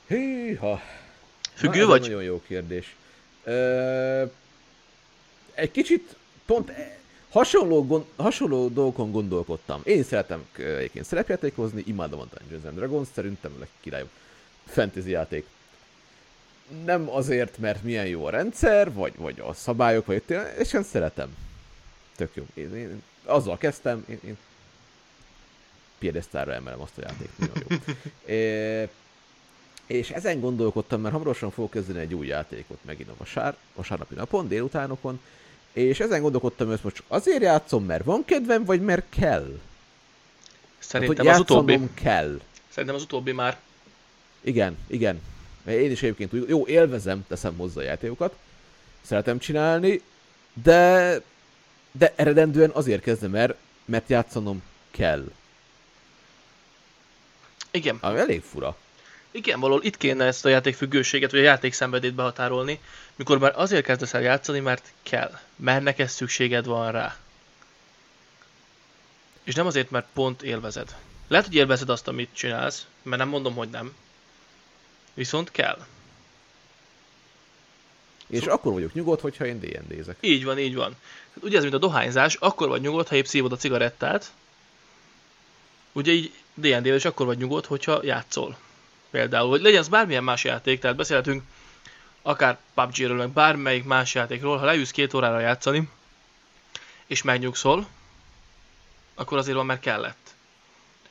[0.06, 0.82] Hűha.
[1.54, 2.00] Függő Na, ez vagy?
[2.00, 2.94] Nagyon jó kérdés.
[3.44, 4.24] Ö,
[5.56, 6.16] egy kicsit
[6.46, 6.98] pont e-
[7.30, 9.80] hasonló, gond, hasonló dolgokon gondolkodtam.
[9.84, 14.08] Én szeretem ö, egyébként szerepjátékozni, imádom a Dungeons and Dragons, szerintem a legkirályobb
[14.66, 15.46] fantasy játék.
[16.84, 20.82] Nem azért, mert milyen jó a rendszer, vagy, vagy a szabályok, vagy tényleg, és én
[20.82, 21.36] szeretem.
[22.16, 22.46] Tök jó.
[22.54, 24.36] Én, én azzal kezdtem, én, én
[25.98, 27.38] piedesztára emelem azt a játékot.
[27.38, 27.92] Nagyon jó.
[28.34, 28.88] É,
[29.98, 34.48] és ezen gondolkodtam, mert hamarosan fogok kezdeni egy új játékot megint a vasár, vasárnapi napon,
[34.48, 35.20] délutánokon,
[35.76, 39.58] és ezen gondolkodtam, hogy ezt most azért játszom, mert van kedvem, vagy mert kell?
[40.78, 41.80] Szerintem hát, az utóbbi.
[41.94, 42.40] kell.
[42.68, 43.58] Szerintem az utóbbi már.
[44.40, 45.22] Igen, igen.
[45.66, 48.36] Én is egyébként úgy, jó, élvezem, teszem hozzá a játékokat,
[49.02, 50.02] szeretem csinálni,
[50.62, 51.20] de,
[51.92, 55.24] de eredendően azért kezdem el, mert játszanom kell.
[57.70, 57.98] Igen.
[58.00, 58.76] Ami elég fura.
[59.36, 62.80] Igen, valahol itt kéne ezt a játékfüggőséget, vagy a játékszenvedét behatárolni,
[63.16, 65.38] mikor már azért kezdesz el játszani, mert kell.
[65.56, 67.16] Mert neked szükséged van rá.
[69.44, 70.96] És nem azért, mert pont élvezed.
[71.28, 73.94] Lehet, hogy élvezed azt, amit csinálsz, mert nem mondom, hogy nem.
[75.14, 75.86] Viszont kell.
[78.26, 80.16] És akkor vagyok nyugodt, hogyha én D&D-zek.
[80.20, 80.96] Így van, így van.
[81.34, 84.32] Hát ugye ez, mint a dohányzás, akkor vagy nyugodt, ha épp szívod a cigarettát.
[85.92, 88.56] Ugye így D&D-vel is akkor vagy nyugodt, hogyha játszol.
[89.16, 91.42] Például, hogy legyen az bármilyen más játék, tehát beszélhetünk
[92.22, 95.88] akár PUBG-ről, meg bármelyik más játékról, ha leülsz két órára játszani,
[97.06, 97.86] és megnyugszol,
[99.14, 100.34] akkor azért van, mert kellett.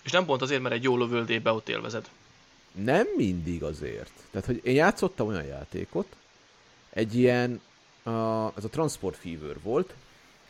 [0.01, 2.09] És nem pont azért, mert egy jó lövöldébe ott élvezed.
[2.71, 4.11] Nem mindig azért.
[4.31, 6.15] Tehát, hogy én játszottam olyan játékot,
[6.89, 7.61] egy ilyen,
[8.03, 8.09] a,
[8.57, 9.93] ez a Transport Fever volt,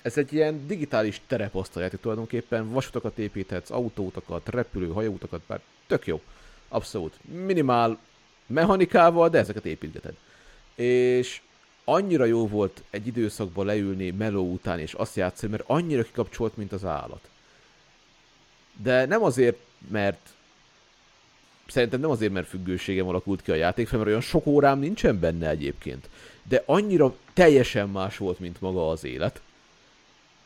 [0.01, 6.21] ez egy ilyen digitális terepasztaljáték tulajdonképpen, vasutakat építhetsz, autóutakat, repülő, hajóutakat, bár tök jó.
[6.67, 7.13] Abszolút.
[7.21, 7.97] Minimál
[8.45, 10.13] mechanikával, de ezeket építgeted.
[10.75, 11.41] És
[11.83, 16.71] annyira jó volt egy időszakban leülni meló után és azt játszani, mert annyira kikapcsolt, mint
[16.71, 17.29] az állat.
[18.81, 19.57] De nem azért,
[19.91, 20.29] mert
[21.67, 25.49] szerintem nem azért, mert függőségem alakult ki a játék, mert olyan sok órám nincsen benne
[25.49, 26.09] egyébként.
[26.43, 29.41] De annyira teljesen más volt, mint maga az élet,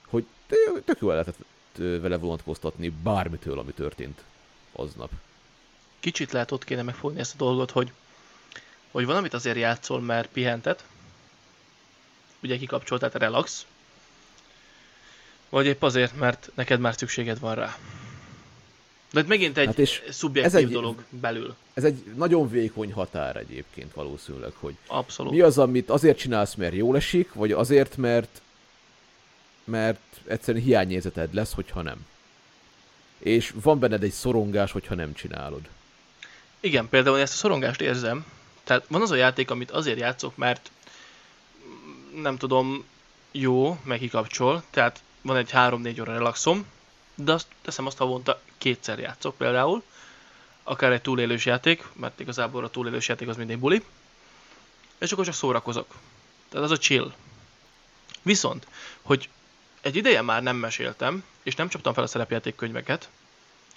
[0.07, 0.25] hogy
[0.85, 1.37] tök jól lehetett
[1.75, 4.23] vele vonatkoztatni bármitől, ami történt
[4.71, 5.11] aznap.
[5.99, 7.91] Kicsit lehet ott kéne megfogni ezt a dolgot, hogy,
[8.91, 10.83] hogy van, amit azért játszol, mert pihentet,
[12.43, 13.65] ugye kikapcsolt, tehát relax,
[15.49, 17.77] vagy épp azért, mert neked már szükséged van rá.
[19.11, 21.55] De megint egy hát és szubjektív ez egy- dolog belül.
[21.73, 25.31] Ez egy nagyon vékony határ egyébként valószínűleg, hogy Abszolút.
[25.31, 28.41] mi az, amit azért csinálsz, mert jól esik, vagy azért, mert
[29.63, 32.05] mert egyszerűen hiányérzeted lesz, hogyha nem.
[33.17, 35.61] És van benned egy szorongás, hogyha nem csinálod.
[36.59, 38.25] Igen, például én ezt a szorongást érzem.
[38.63, 40.71] Tehát van az a játék, amit azért játszok, mert
[42.15, 42.85] nem tudom,
[43.31, 46.65] jó, meg kikapcsol, tehát van egy 3-4 óra relaxom,
[47.15, 49.83] de azt teszem azt havonta kétszer játszok például,
[50.63, 53.83] akár egy túlélős játék, mert igazából a túlélős játék az mindig buli,
[54.97, 55.95] és akkor csak szórakozok.
[56.49, 57.13] Tehát az a chill.
[58.21, 58.67] Viszont,
[59.01, 59.29] hogy
[59.81, 63.09] egy ideje már nem meséltem, és nem csaptam fel a szerepjátékkönyveket,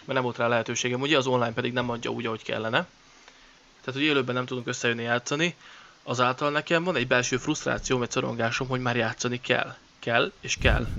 [0.04, 2.86] mert nem volt rá lehetőségem, ugye az online pedig nem adja úgy, ahogy kellene.
[3.80, 5.54] Tehát, hogy élőben nem tudunk összejönni játszani,
[6.02, 9.76] azáltal nekem van egy belső frusztrációm, egy szorongásom, hogy már játszani kell.
[9.98, 10.86] Kell, és kell.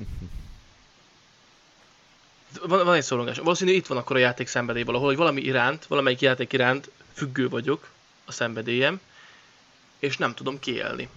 [2.67, 3.37] Van, van egy szorongás.
[3.37, 7.49] Valószínű itt van akkor a játék szenvedély valahol, hogy valami iránt, valamelyik játék iránt függő
[7.49, 7.89] vagyok,
[8.25, 8.99] a szenvedélyem,
[9.99, 11.09] és nem tudom kiélni.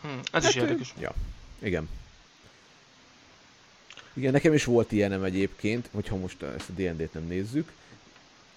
[0.00, 0.94] Hm, ez is Hát, érdekes.
[0.98, 1.12] Ja,
[1.58, 1.88] igen.
[4.14, 7.72] Igen, nekem is volt ilyenem egyébként, hogyha most ezt a D&D-t nem nézzük.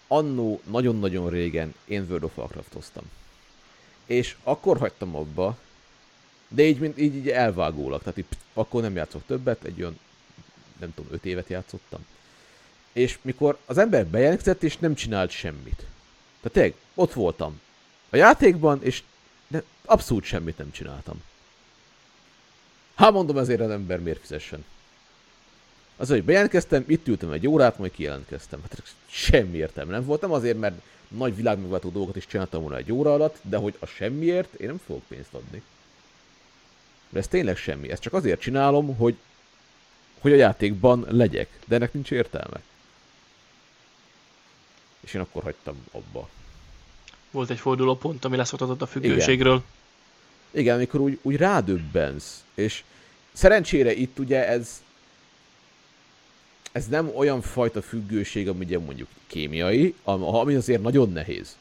[0.08, 3.04] Annó nagyon-nagyon régen én World of Warcraft-oztam.
[4.06, 5.58] És akkor hagytam abba,
[6.48, 10.00] de így, mint, így, így elvágólag, tehát így, pff, akkor nem játszok többet, egy olyan,
[10.80, 12.06] nem tudom, öt évet játszottam.
[12.92, 15.86] És mikor az ember bejelentkezett, és nem csinált semmit.
[16.42, 17.62] Tehát tényleg, ott voltam
[18.10, 19.04] a játékban, és
[19.48, 21.24] de abszolút semmit nem csináltam.
[22.96, 24.66] Hát mondom, ezért az ember miért fizessen.
[25.98, 28.62] Az, hogy bejelentkeztem, itt ültem egy órát, majd kijelentkeztem.
[28.62, 30.22] Hát semmi értelme nem volt.
[30.22, 33.86] Nem azért, mert nagy világmegváltó dolgokat is csináltam volna egy óra alatt, de hogy a
[33.86, 35.62] semmiért én nem fogok pénzt adni.
[37.10, 37.92] De ez tényleg semmi.
[37.92, 39.18] Ezt csak azért csinálom, hogy,
[40.20, 41.60] hogy a játékban legyek.
[41.66, 42.62] De ennek nincs értelme.
[45.00, 46.30] És én akkor hagytam abba.
[47.32, 49.64] Volt egy fordulópont, ami leszoktatott a függőségről.
[50.52, 52.84] Igen, amikor úgy, úgy rádöbbensz, és
[53.34, 54.82] szerencsére itt ugye ez
[56.78, 61.58] ez nem olyan fajta függőség, ami ugye mondjuk kémiai, am- ami azért nagyon nehéz.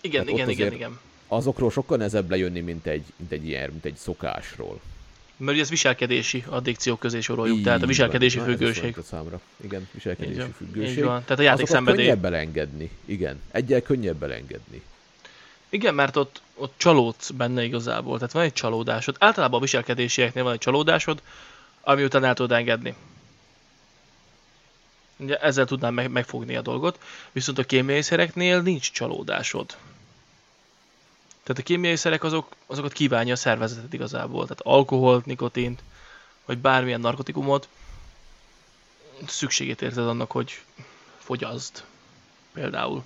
[0.00, 0.98] Igen, Hát ott igen, igen, igen.
[1.28, 4.80] Azokról sokkal nehezebb lejönni, mint egy, mint egy ilyen, mint egy szokásról.
[5.36, 8.46] Mert ugye ez viselkedési addikciók közé soroljuk, Így tehát a viselkedési van.
[8.46, 8.82] Függőség.
[8.82, 9.40] olyan számra.
[9.64, 10.52] Igen, Így viselkedési van.
[10.56, 10.96] függőség.
[10.96, 11.22] Így van.
[11.24, 12.04] Tehát a játék szenvedély.
[12.04, 12.90] könnyebb elengedni.
[13.04, 14.82] Igen, egyel könnyebb elengedni.
[15.68, 19.16] Igen, mert ott, ott csalódsz benne igazából, tehát van egy csalódásod.
[19.18, 21.22] Általában a viselkedésieknél van egy csalódásod,
[21.80, 22.94] ami után el tudod engedni.
[25.18, 26.98] Ugye ezzel tudnám meg, megfogni a dolgot,
[27.32, 29.76] viszont a kémiai szereknél nincs csalódásod.
[31.42, 35.82] Tehát a kémiai szerek azok, azokat kívánja a szervezeted igazából, tehát alkoholt, nikotint,
[36.44, 37.68] vagy bármilyen narkotikumot,
[39.26, 40.62] szükségét érzed annak, hogy
[41.18, 41.84] fogyaszd.
[42.52, 43.04] Például.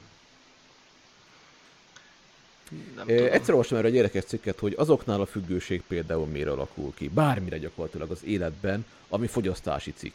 [2.97, 3.33] Nem Ö, tudom.
[3.33, 7.09] Egyszer olvastam erre egy érdekes cikket, hogy azoknál a függőség például miért alakul ki.
[7.09, 10.15] Bármire gyakorlatilag az életben, ami fogyasztási cikk.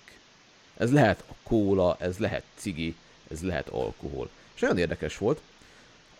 [0.77, 2.95] Ez lehet a kóla, ez lehet cigi,
[3.31, 4.29] ez lehet alkohol.
[4.53, 5.41] És nagyon érdekes volt.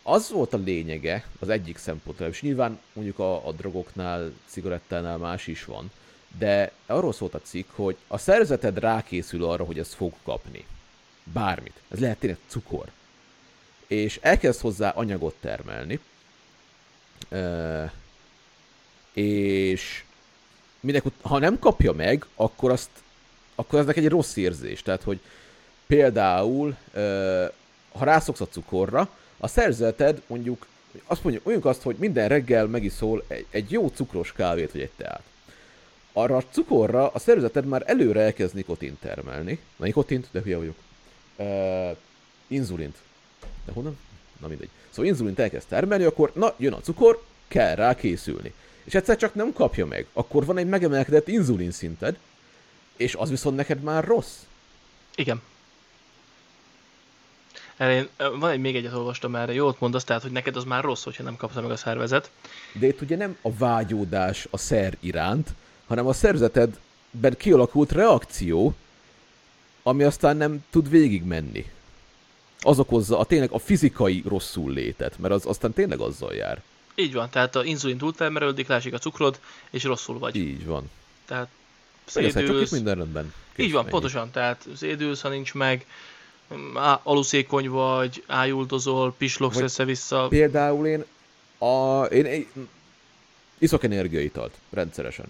[0.04, 5.48] Az volt a lényege az egyik szempontból, és nyilván mondjuk a, a drogoknál, cigarettánál más
[5.48, 5.92] is van,
[6.38, 10.66] de arról szólt a cikk, hogy a szervezeted rákészül arra, hogy ezt fog kapni.
[11.24, 11.82] Bármit.
[11.88, 12.92] Ez lehet tényleg cukor.
[13.88, 16.00] És elkezd hozzá anyagot termelni,
[19.14, 20.04] és
[20.80, 22.90] minek, ut- ha nem kapja meg, akkor azt
[23.60, 24.82] akkor ez neki egy rossz érzés.
[24.82, 25.20] Tehát, hogy
[25.88, 26.76] például,
[27.92, 30.68] ha rászoksz a cukorra, a szerzeted mondjuk,
[31.06, 34.92] azt mondjuk, mondjuk azt, hogy minden reggel megiszol egy, egy jó cukros kávét vagy egy
[34.98, 35.24] teát.
[36.14, 39.60] Arra a cukorra a szervezeted már előre elkezd nikotint termelni.
[39.76, 40.76] Na, nikotint, de hülye vagyok.
[41.38, 41.90] Ö,
[42.48, 42.96] inzulint.
[43.66, 43.98] De honnan?
[44.42, 44.70] Na mindegy.
[44.90, 48.54] Szóval inzulint elkezd termelni, akkor na, jön a cukor, kell rá készülni.
[48.84, 52.18] És egyszer csak nem kapja meg, akkor van egy megemelkedett inzulin szinted,
[52.98, 54.36] és az viszont neked már rossz.
[55.16, 55.42] Igen.
[57.80, 61.04] Én, van egy még egyet olvastam erre, jót mondasz, tehát, hogy neked az már rossz,
[61.04, 62.32] hogyha nem kapta meg a szervezet.
[62.74, 65.50] De itt ugye nem a vágyódás a szer iránt,
[65.88, 68.76] hanem a szervezetedben kialakult reakció,
[69.84, 71.66] ami aztán nem tud végigmenni.
[72.62, 76.62] Az okozza a tényleg a fizikai rosszul létet, mert az aztán tényleg azzal jár.
[76.96, 80.36] Így van, tehát a inzulin túltermelődik, lásik a cukrod, és rosszul vagy.
[80.36, 80.90] Így van.
[81.26, 81.48] Tehát
[82.08, 82.62] Szédülsz.
[82.62, 83.34] Csak minden rendben.
[83.56, 83.92] Kész, Így van, ennyi.
[83.92, 85.86] pontosan, tehát szédülsz, ha nincs meg,
[87.04, 90.28] aluszékony vagy, ájuldozol, pislogsz össze-vissza.
[90.28, 91.04] Például én,
[91.58, 92.48] a, én, én
[93.58, 95.26] iszok energiaitalt rendszeresen.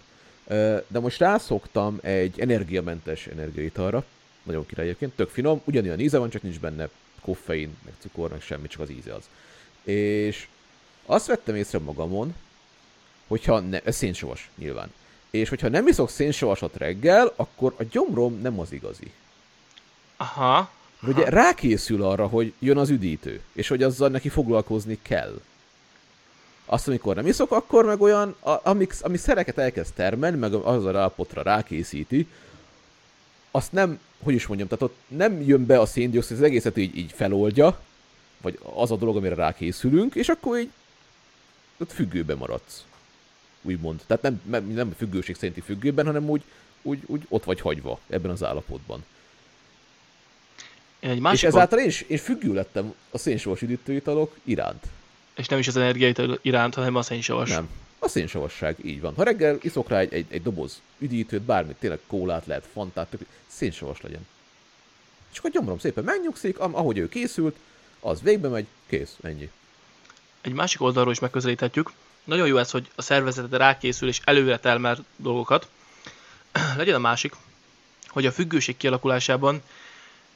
[0.87, 4.03] De most rászoktam egy energiamentes energiaitalra,
[4.43, 6.89] nagyon király egyébként, tök finom, ugyanilyen íze van, csak nincs benne
[7.21, 9.29] koffein, meg cukor, meg semmi, csak az íze az.
[9.83, 10.47] És
[11.05, 12.35] azt vettem észre magamon,
[13.27, 14.93] hogyha ne, ez szénsavas nyilván,
[15.29, 19.11] és hogyha nem iszok szénsavasat reggel, akkor a gyomrom nem az igazi.
[20.17, 20.69] Aha,
[21.03, 25.39] Ugye rákészül arra, hogy jön az üdítő, és hogy azzal neki foglalkozni kell.
[26.65, 30.85] Azt, amikor nem iszok, akkor meg olyan, a, amik, ami szereket elkezd termelni, meg az
[30.85, 32.27] a állapotra rákészíti,
[33.51, 36.97] azt nem, hogy is mondjam, tehát ott nem jön be a széndiokszid, az egészet így,
[36.97, 37.79] így feloldja,
[38.41, 40.71] vagy az a dolog, amire rákészülünk, és akkor így
[41.77, 42.85] ott függőben maradsz.
[43.67, 44.01] Úgymond.
[44.07, 46.43] Tehát nem, nem, függőség szerinti függőben, hanem úgy,
[46.81, 49.05] úgy, úgy ott vagy hagyva ebben az állapotban.
[50.99, 54.83] én egy És másik ezáltal én is én függő lettem a szénsavas üdítőitalok iránt.
[55.35, 57.49] és nem is az energiai iránt, hanem a szénsavas.
[57.49, 57.69] Nem.
[57.99, 59.13] A szénsavasság, így van.
[59.15, 63.21] Ha reggel iszok rá egy, egy, egy doboz üdítőt, bármit, tényleg kólát lehet, fantát, tök,
[63.47, 64.27] szénsavas legyen.
[65.31, 67.55] És akkor gyomrom szépen megnyugszik, ahogy ő készült,
[67.99, 69.49] az végbe megy, kész, ennyi.
[70.41, 71.91] Egy másik oldalról is megközelíthetjük,
[72.27, 75.69] nagyon jó ez, hogy a szervezeted rákészül és előre termel dolgokat.
[76.77, 77.35] Legyen a másik,
[78.07, 79.61] hogy a függőség kialakulásában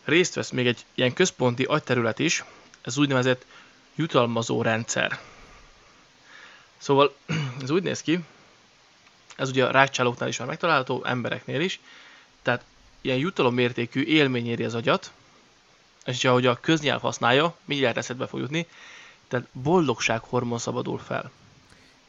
[0.04, 2.44] részt vesz még egy ilyen központi agyterület is,
[2.82, 3.46] ez úgynevezett
[3.96, 5.20] jutalmazó rendszer.
[6.78, 7.16] Szóval
[7.64, 8.20] ez úgy néz ki,
[9.36, 11.80] ez ugye a rákcsálóknál is már megtalálható, embereknél is,
[12.42, 12.64] tehát
[13.02, 15.12] ilyen jutalommértékű élmény éri az agyat,
[16.06, 18.68] és ahogy a köznyelv használja, mindjárt eszedbe fog jutni,
[19.28, 21.32] tehát boldogsághormon szabadul fel.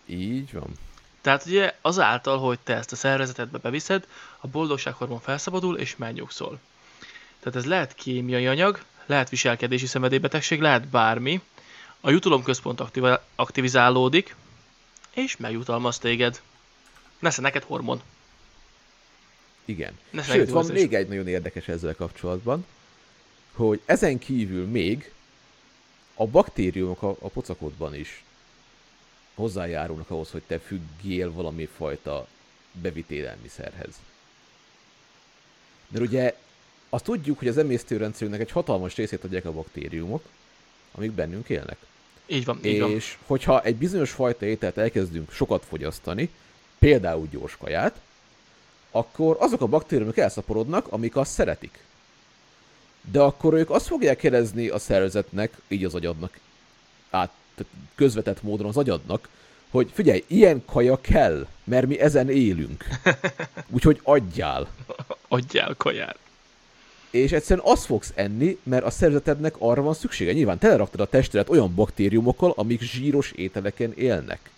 [0.06, 0.72] Így van.
[1.20, 4.06] Tehát ugye azáltal, hogy te ezt a szervezetedbe beviszed,
[4.40, 6.58] a boldogsághormon felszabadul és megnyugszol.
[7.40, 11.40] Tehát ez lehet kémiai anyag, lehet viselkedési szenvedélybetegség, lehet bármi.
[12.00, 14.34] A jutalomközpont aktiv- aktivizálódik,
[15.14, 16.40] és megjutalmaz téged.
[17.18, 18.02] Nesze neked hormon.
[19.64, 19.98] Igen.
[20.10, 22.66] Ne Sőt, van még egy nagyon érdekes ezzel kapcsolatban,
[23.52, 25.12] hogy ezen kívül még
[26.14, 28.24] a baktériumok a, a pocakodban is
[29.34, 32.26] hozzájárulnak ahhoz, hogy te függél valami fajta
[32.72, 34.00] bevitt élelmiszerhez.
[35.88, 36.36] Mert ugye
[36.88, 40.24] azt tudjuk, hogy az emésztőrendszerünknek egy hatalmas részét adják a baktériumok,
[40.92, 41.76] amik bennünk élnek.
[42.26, 42.90] Így van, így van.
[42.90, 46.30] És hogyha egy bizonyos fajta ételt elkezdünk sokat fogyasztani,
[46.78, 48.00] például gyors kaját,
[48.90, 51.84] akkor azok a baktériumok elszaporodnak, amik azt szeretik.
[53.10, 56.38] De akkor ők azt fogják kérdezni a szervezetnek, így az agyadnak,
[57.10, 59.28] át, tehát közvetett módon az agyadnak,
[59.70, 62.84] hogy figyelj, ilyen kaja kell, mert mi ezen élünk.
[63.74, 64.68] Úgyhogy adjál.
[65.28, 66.18] Adjál kaját.
[67.10, 70.32] És egyszerűen azt fogsz enni, mert a szervezetednek arra van szüksége.
[70.32, 74.50] Nyilván teleraktad a testedet olyan baktériumokkal, amik zsíros ételeken élnek.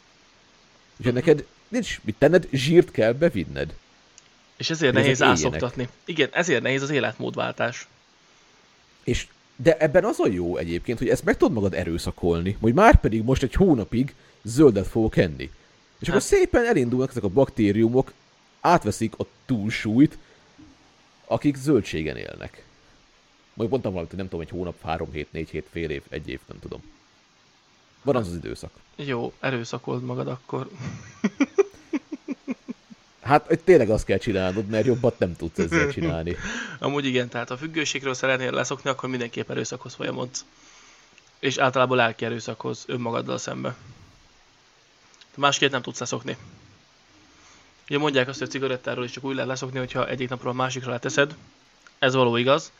[0.97, 3.75] Úgyhogy neked nincs mit tenned, zsírt kell bevinned.
[4.57, 5.89] És ezért nehéz ászoktatni.
[6.05, 7.87] Igen, ezért nehéz az életmódváltás.
[9.05, 9.27] És
[9.57, 13.23] de ebben az a jó egyébként, hogy ezt meg tudod magad erőszakolni, hogy már pedig
[13.23, 15.51] most egy hónapig zöldet fogok enni.
[15.99, 16.31] És akkor Hát.
[16.31, 18.13] szépen elindulnak ezek a baktériumok,
[18.61, 20.19] átveszik a túlsúlyt,
[21.27, 22.65] akik zöldségen élnek.
[23.55, 26.29] Majd mondtam valamit, hogy nem tudom, egy hónap, három hét, négy hét, fél év, egy
[26.29, 26.83] év, nem tudom.
[28.03, 28.71] Van az az időszak.
[28.97, 30.69] Jó, erőszakold magad akkor.
[33.25, 36.37] Hát hogy tényleg azt kell csinálnod, mert jobbat nem tudsz ezzel csinálni.
[36.79, 40.45] Amúgy igen, tehát ha függőségről szeretnél leszokni, akkor mindenképp erőszakhoz folyamodsz.
[41.39, 43.75] És általában lelki erőszakhoz önmagaddal szembe.
[45.35, 46.37] Másképp nem tudsz leszokni.
[47.89, 50.55] Ugye mondják azt, hogy a cigarettáról is csak úgy lehet leszokni, hogyha egyik napról a
[50.55, 51.37] másikra leteszed.
[51.99, 52.73] Ez való igaz.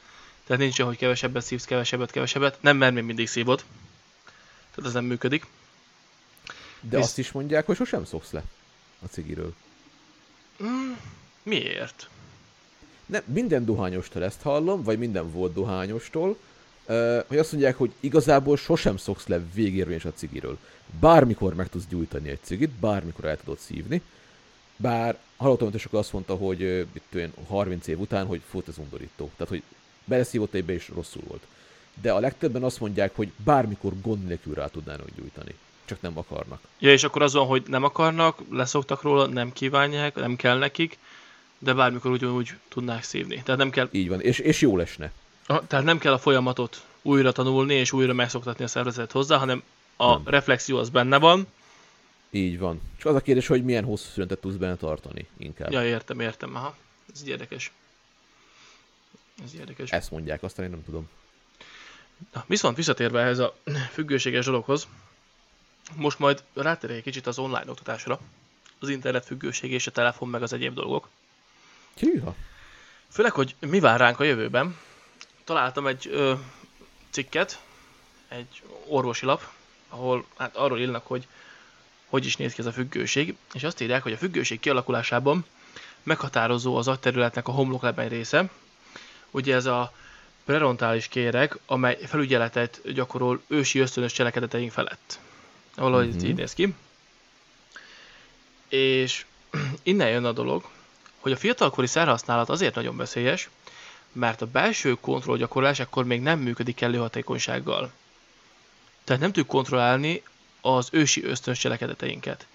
[0.47, 2.59] Tehát nincs olyan, hogy kevesebbet szívsz, kevesebbet, kevesebbet.
[2.61, 3.65] Nem, mert még mindig szívod.
[4.75, 5.47] Tehát ez nem működik.
[6.81, 8.43] De Visz- azt is mondják, hogy sosem szoksz le
[9.03, 9.55] a cigiről.
[11.43, 12.09] Miért?
[13.07, 16.37] Nem, minden dohányostól ezt hallom, vagy minden volt dohányostól,
[16.87, 20.59] ö, hogy azt mondják, hogy igazából sosem szoksz le végérvényes a cigiről.
[21.01, 24.03] Bármikor meg tudsz gyújtani egy cigit, bármikor el tudod szívni,
[24.77, 28.79] bár hallottam, hogy sokan azt mondta, hogy mit én, 30 év után, hogy fut ez
[28.79, 29.31] undorító.
[29.37, 29.63] Tehát, hogy
[30.05, 31.47] beleszívott egybe és rosszul volt.
[32.01, 35.55] De a legtöbben azt mondják, hogy bármikor gond nélkül rá tudnának gyújtani.
[35.85, 36.61] Csak nem akarnak.
[36.79, 40.99] Ja, és akkor az van, hogy nem akarnak, leszoktak róla, nem kívánják, nem kell nekik,
[41.59, 43.43] de bármikor ugyanúgy tudnák szívni.
[43.43, 45.13] Tehát nem kell, Így van, és, és jó lesne.
[45.47, 49.63] ah, tehát nem kell a folyamatot újra tanulni és újra megszoktatni a szervezet hozzá, hanem
[49.97, 50.23] a Nem.
[50.25, 51.47] reflexió az benne van.
[52.31, 52.81] Így van.
[52.97, 55.73] Csak az a kérdés, hogy milyen hosszú szünetet tudsz benne tartani inkább.
[55.73, 56.77] Ja, értem, értem, aha.
[57.15, 57.73] Ez így érdekes.
[59.45, 59.91] Ez érdekes.
[59.91, 61.09] Ezt mondják, aztán én nem tudom.
[62.33, 63.57] Na, viszont visszatérve ehhez a
[63.93, 64.87] függőséges dologhoz,
[65.97, 68.21] most majd rátérek egy kicsit az online oktatásra,
[68.79, 71.09] az internet függőség és a telefon meg az egyéb dolgok.
[71.97, 72.35] Hűha.
[73.11, 74.79] Főleg, hogy mi vár ránk a jövőben.
[75.45, 76.35] Találtam egy ö,
[77.11, 77.63] cikket,
[78.29, 79.53] egy orvosi lap,
[79.89, 81.27] ahol hát arról írnak, hogy
[82.07, 85.45] hogy is néz ki ez a függőség, és azt írják, hogy a függőség kialakulásában
[86.03, 88.51] meghatározó az agyterületnek a homloklebeny része.
[89.31, 89.93] Ugye ez a
[90.45, 95.19] prerontális kéreg, amely felügyeletet gyakorol ősi ösztönös cselekedeteink felett.
[95.77, 96.15] Valahogy Mhm.
[96.17, 96.31] uh-huh.
[96.31, 96.75] így néz ki.
[98.69, 99.25] És
[99.83, 100.65] innen jön a dolog,
[101.19, 103.49] hogy a fiatalkori szerhasználat azért nagyon veszélyes,
[104.13, 107.93] mert a belső kontrollgyakorlás akkor még nem működik kellő hatékonysággal.
[109.05, 110.23] Tehát nem tudjuk kontrollálni
[110.61, 112.47] az ősi ösztönös cselekedeteinket.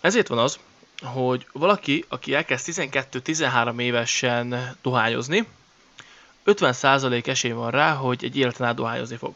[0.00, 0.58] Ezért van az,
[1.02, 5.46] hogy valaki, aki elkezd 12-13 évesen dohányozni,
[6.46, 9.34] 50% esély van rá, hogy egy életen át dohányozni fog.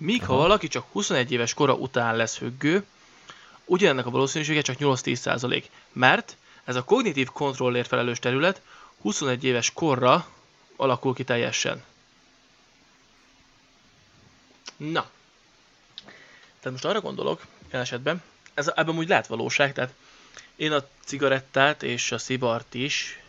[0.00, 0.42] Míg ha Aha.
[0.42, 2.84] valaki csak 21 éves kora után lesz függő,
[3.64, 5.64] ugyanennek a valószínűsége csak 8-10%.
[5.92, 8.60] Mert ez a kognitív kontrollért felelős terület
[9.00, 10.26] 21 éves korra
[10.76, 11.82] alakul ki teljesen.
[14.76, 15.10] Na.
[16.60, 18.22] Tehát most arra gondolok, ilyen esetben,
[18.54, 19.94] ez, ebben úgy lehet valóság, tehát
[20.56, 23.20] én a cigarettát és a szivart is,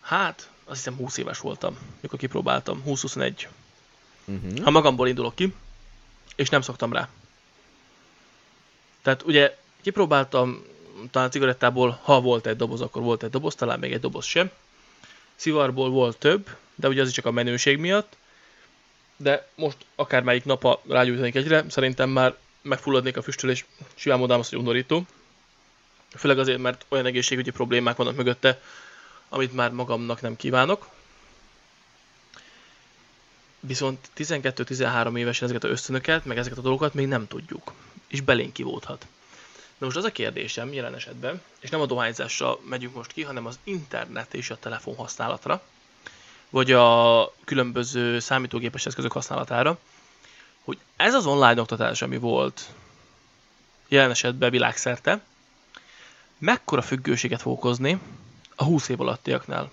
[0.00, 3.46] hát azt hiszem 20 éves voltam, mikor kipróbáltam, 20-21.
[4.24, 4.64] Uh-huh.
[4.64, 5.54] Ha magamból indulok ki,
[6.36, 7.08] és nem szoktam rá.
[9.02, 10.64] Tehát ugye kipróbáltam,
[11.10, 14.50] talán cigarettából, ha volt egy doboz, akkor volt egy doboz, talán még egy doboz sem.
[15.34, 18.16] Szivarból volt több, de ugye az is csak a menőség miatt.
[19.16, 23.64] De most akármelyik napa rágyújtanék egyre, szerintem már megfulladnék a füstől, és
[23.94, 25.06] simán mondám azt, hogy undorító.
[26.16, 28.60] Főleg azért, mert olyan egészségügyi problémák vannak mögötte,
[29.28, 30.88] amit már magamnak nem kívánok.
[33.66, 37.72] Viszont 12-13 évesen ezeket a ösztönöket, meg ezeket a dolgokat még nem tudjuk.
[38.08, 39.06] És belénk kivódhat.
[39.78, 43.46] Na most az a kérdésem jelen esetben, és nem a dohányzásra megyünk most ki, hanem
[43.46, 45.62] az internet és a telefon használatra,
[46.50, 49.78] vagy a különböző számítógépes eszközök használatára,
[50.64, 52.68] hogy ez az online oktatás, ami volt
[53.88, 55.20] jelen esetben világszerte,
[56.38, 58.00] mekkora függőséget fog okozni
[58.54, 59.70] a 20 év alattiaknál?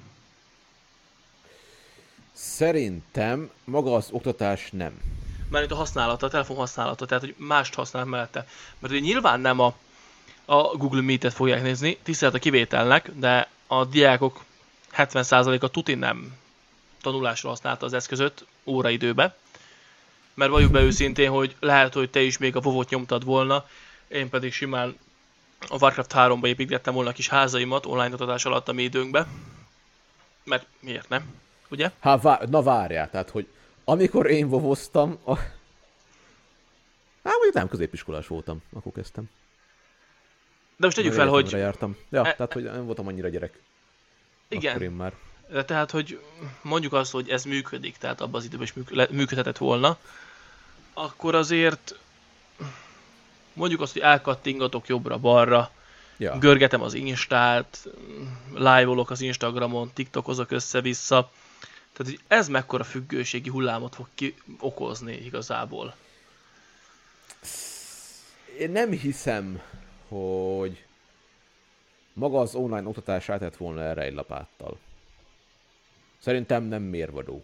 [2.41, 5.01] Szerintem maga az oktatás nem.
[5.49, 8.47] Mert a használata, a telefon használata, tehát hogy mást használ mellette.
[8.79, 9.75] Mert ugye nyilván nem a,
[10.45, 14.43] a Google Meet-et fogják nézni, tisztelt a kivételnek, de a diákok
[14.97, 16.37] 70%-a tuti nem
[17.01, 19.35] tanulásra használta az eszközöt óraidőbe.
[20.33, 23.65] Mert valljuk be őszintén, hogy lehet, hogy te is még a vovot nyomtad volna,
[24.07, 24.97] én pedig simán
[25.69, 29.27] a Warcraft 3-ba építettem volna a kis házaimat online oktatás alatt a mi időnkbe.
[30.43, 31.47] Mert miért nem?
[31.69, 31.91] Ugye?
[31.99, 33.47] Hát, vá- na várjál, tehát, hogy
[33.83, 35.35] amikor én vovoztam, a...
[35.35, 35.49] hát
[37.23, 39.29] mondjuk nem középiskolás voltam, akkor kezdtem.
[40.77, 41.97] De most tegyük fel, hogy jártam.
[42.09, 43.59] Ja, E- tehát, hogy nem voltam annyira gyerek.
[44.47, 45.13] igen, Akkor én már.
[45.51, 46.19] De tehát, hogy
[46.61, 48.73] mondjuk azt, hogy ez működik, tehát abban az időben is
[49.09, 49.97] működhetett volna,
[50.93, 51.99] akkor azért
[53.53, 55.71] mondjuk azt, hogy elkattingatok jobbra-balra,
[56.17, 56.37] Ja.
[56.37, 57.87] görgetem az Instát,
[58.53, 61.31] live-olok az Instagramon, TikTokozok össze-vissza.
[61.99, 65.95] Tehát, hogy ez mekkora függőségi hullámot fog ki okozni igazából.
[68.59, 69.61] Én nem hiszem,
[70.07, 70.85] hogy
[72.13, 74.77] maga az online oktatás rátett volna erre egy lapáttal.
[76.19, 77.43] Szerintem nem mérvadó.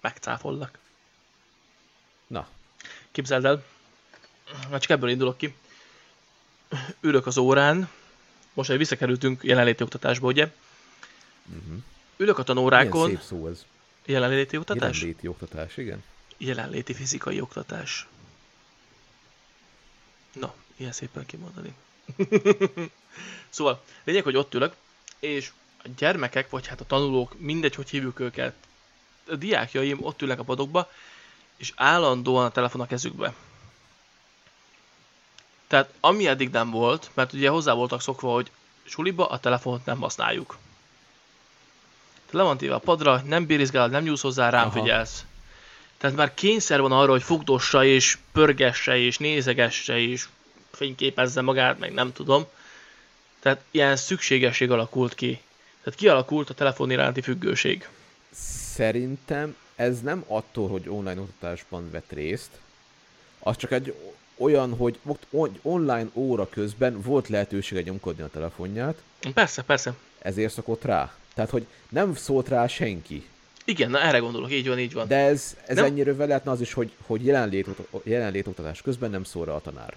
[0.00, 0.78] Megcáfollak.
[2.26, 2.48] Na,
[3.10, 3.64] Képzeld el,
[4.70, 5.54] hát csak ebből indulok ki.
[7.00, 7.88] Ülök az órán,
[8.52, 10.52] most egy visszakerültünk jelenléti oktatásba, ugye?
[12.16, 13.64] Ülök a milyen tanórákon, szép szó ez.
[14.04, 14.96] Jelenléti oktatás?
[14.96, 16.02] Jelenléti oktatás, igen.
[16.36, 18.06] Jelenléti fizikai oktatás.
[20.32, 21.74] Na, ilyen szépen kimondani.
[23.48, 24.74] szóval, lényeg, hogy ott ülök,
[25.18, 25.52] és
[25.84, 28.54] a gyermekek, vagy hát a tanulók, mindegy, hogy hívjuk őket,
[29.28, 30.90] a diákjaim ott ülnek a padokba,
[31.56, 33.34] és állandóan a telefon a kezükbe.
[35.66, 38.50] Tehát ami eddig nem volt, mert ugye hozzá voltak szokva, hogy
[38.84, 40.56] suliba a telefont nem használjuk.
[42.34, 44.80] Le van téve a padra, nem bírizgálod, nem nyúlsz hozzá, rám Aha.
[44.80, 45.24] figyelsz.
[45.96, 50.28] Tehát már kényszer van arra, hogy fogdossa és pörgesse és nézegesse és
[50.70, 52.44] fényképezze magát, meg nem tudom.
[53.40, 55.40] Tehát ilyen szükségesség alakult ki.
[55.82, 57.88] Tehát kialakult a telefon iránti függőség.
[58.74, 62.50] Szerintem ez nem attól, hogy online oktatásban vett részt,
[63.38, 63.94] az csak egy
[64.36, 64.98] olyan, hogy
[65.62, 69.02] online óra közben volt lehetősége nyomkodni a telefonját,
[69.34, 69.94] Persze, persze.
[70.18, 71.12] ezért szokott rá.
[71.34, 73.26] Tehát, hogy nem szólt rá senki.
[73.64, 75.08] Igen, na erre gondolok, így van, így van.
[75.08, 77.68] De ez, ez Nem- ennyire lehetne az is, hogy, hogy jelenlét,
[78.02, 79.96] jelenlét oktatás közben nem szól rá a tanár.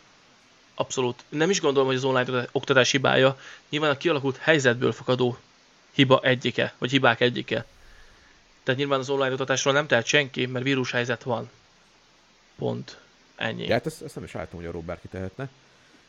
[0.75, 1.23] Abszolút.
[1.29, 3.39] Nem is gondolom, hogy az online oktatás hibája.
[3.69, 5.37] Nyilván a kialakult helyzetből fakadó
[5.91, 7.65] hiba egyike, vagy hibák egyike.
[8.63, 11.49] Tehát nyilván az online oktatásról nem tehet senki, mert vírushelyzet van.
[12.57, 12.97] Pont.
[13.35, 13.65] Ennyi.
[13.65, 15.49] Ja, hát ezt, ezt nem is álltam, hogy arról bárki tehetne.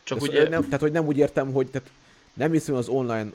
[0.02, 1.90] Csak Ezt, ugye, nem, tehát, hogy nem úgy értem, hogy tehát
[2.32, 3.30] nem hiszem, az online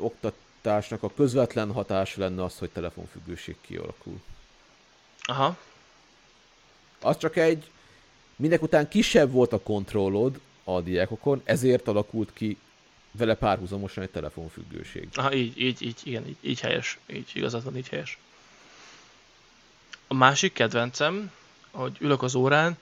[0.64, 4.22] oktatásnak a közvetlen hatása lenne az, hogy telefonfüggőség kialakul.
[5.24, 5.58] aha,
[7.02, 7.72] Az csak egy,
[8.36, 12.58] minek után kisebb volt a kontrollod a diákokon, ezért alakult ki
[13.12, 15.08] vele párhuzamosan egy telefonfüggőség.
[15.14, 17.00] aha, így, így, így, igen, így, így helyes.
[17.08, 18.18] Így, igazad van, így helyes.
[20.08, 21.32] A másik kedvencem,
[21.72, 22.78] hogy ülök az órán,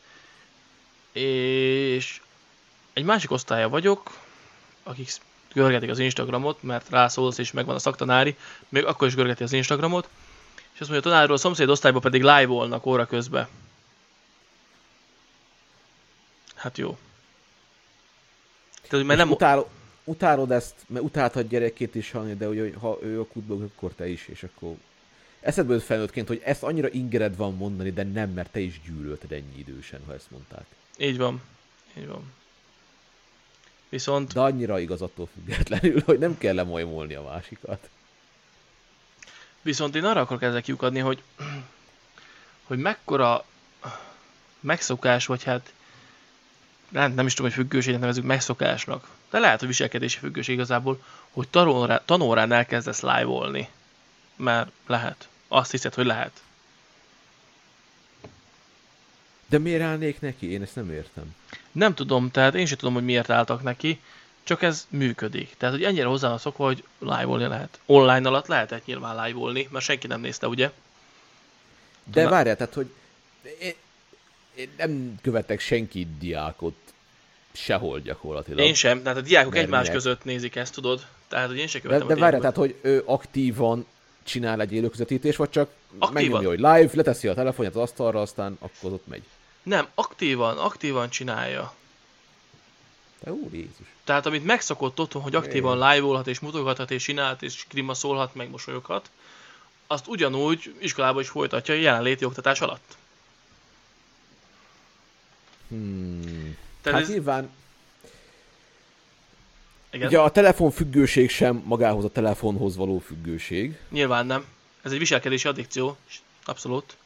[1.12, 2.22] és
[2.94, 4.20] egy másik osztálya vagyok,
[4.84, 5.10] akik
[5.54, 8.36] görgetik az Instagramot, mert rászólsz és megvan a szaktanári,
[8.70, 10.10] még akkor is görgeti az Instagramot,
[10.74, 13.48] és azt mondja a tanárról, a szomszéd osztályban pedig live-olnak óra közben.
[16.56, 16.98] Hát jó.
[18.88, 19.66] Tehát, mert Nem nem, utál,
[20.04, 24.08] utálod ezt, mert utáltad gyerekét is, Hanni, de hogy ha ő a kutba, akkor te
[24.08, 24.76] is, és akkor
[25.40, 29.58] eszedből felnőttként, hogy ezt annyira ingered van mondani, de nem, mert te is gyűlölted ennyi
[29.58, 30.66] idősen, ha ezt mondták.
[30.98, 31.42] Így van.
[31.98, 32.34] Így van.
[33.92, 37.90] Viszont, De annyira igaz attól függetlenül, hogy nem kell lemajmolni a másikat.
[39.62, 41.22] viszont én arra akarok ezzel kiukadni, hogy,
[42.64, 43.46] hogy mekkora
[44.60, 45.74] megszokás, vagy hát
[46.90, 49.08] nem, nem is tudom, hogy függőségnek nevezünk megszokásnak.
[49.30, 51.48] De lehet, hogy viselkedési függőség igazából, hogy
[52.06, 53.70] tanórán elkezdesz live-olni.
[54.36, 55.28] Mert lehet.
[55.48, 56.42] Azt hiszed, hogy lehet.
[59.52, 60.52] De miért állnék neki?
[60.52, 61.36] Én ezt nem értem.
[61.72, 64.00] Nem tudom, tehát én sem tudom, hogy miért álltak neki,
[64.44, 65.54] csak ez működik.
[65.58, 67.80] Tehát, hogy ennyire hozzá szokva, hogy live-olni lehet.
[67.86, 70.72] Online alatt lehetett nyilván live-olni, mert senki nem nézte, ugye?
[72.04, 72.30] De Na.
[72.30, 72.90] várjál, tehát, hogy
[73.60, 73.74] én,
[74.56, 76.76] én nem követek senki diákot
[77.52, 78.66] sehol gyakorlatilag.
[78.66, 79.96] Én sem, tehát a diákok Mert egymás minek?
[79.96, 81.06] között nézik ezt, tudod?
[81.28, 83.86] Tehát, hogy én sem de, követem de a várjál, tehát, hogy ő aktívan
[84.24, 86.14] csinál egy élőközvetítést, vagy csak Aktívan.
[86.14, 89.24] megnyomja, hogy live, leteszi a telefonját az asztalra, aztán akkor ott megy.
[89.64, 91.74] Nem, aktívan, aktívan csinálja.
[93.24, 93.88] Te úr Jézus.
[94.04, 99.10] Tehát amit megszokott otthon, hogy aktívan live-olhat és mutogathat és csinálhat és grimaszolhat, meg mosolyoghat,
[99.88, 102.98] azt ugyanúgy iskolában is folytatja jelenléti oktatás alatt.
[105.68, 106.58] Hmm.
[106.82, 107.50] Tehát Hát ez, nyilván,
[109.92, 114.46] igen, ugye a telefon függőség sem magához a telefonhoz való függőség, nyilván nem.
[114.82, 115.98] Ez egy viselkedési addikció,
[116.46, 116.98] abszolút.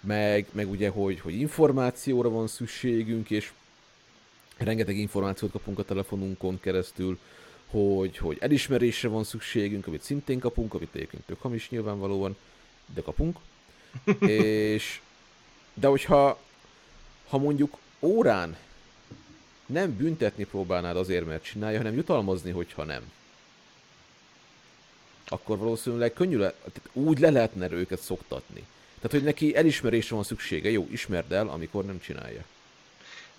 [0.00, 3.52] Meg, meg ugye, hogy, hogy információra van szükségünk, és
[4.56, 7.18] rengeteg információt kapunk a telefonunkon keresztül,
[7.66, 12.36] hogy, hogy elismerésre van szükségünk, amit szintén kapunk, amit egyébként tök hamis nyilvánvalóan,
[12.94, 13.38] de kapunk.
[14.26, 15.00] és,
[15.74, 16.38] de hogyha
[17.28, 18.56] ha mondjuk órán
[19.66, 23.12] nem büntetni próbálnád azért, mert csinálja, hanem jutalmazni, hogyha nem.
[25.28, 26.54] Akkor valószínűleg könnyű le,
[26.92, 28.66] úgy le lehetne őket szoktatni.
[29.00, 30.70] Tehát, hogy neki elismerésre van szüksége.
[30.70, 32.44] Jó, ismerd el, amikor nem csinálja.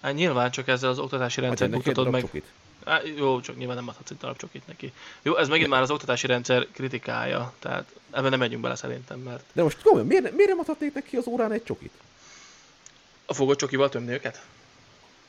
[0.02, 2.22] Hát nyilván csak ezzel az oktatási egy buktatod darab meg.
[2.22, 2.46] csokit.
[2.84, 4.94] Á, jó, csak nyilván nem adhatsz egy darab csokit neki.
[5.22, 9.44] Jó, ez megint már az oktatási rendszer kritikája, tehát ebben nem megyünk bele szerintem, mert
[9.54, 11.92] De most komolyan, miért, miért nem adhatnék neki az órán egy csokit?
[13.32, 14.42] a fogod csokival tömni őket?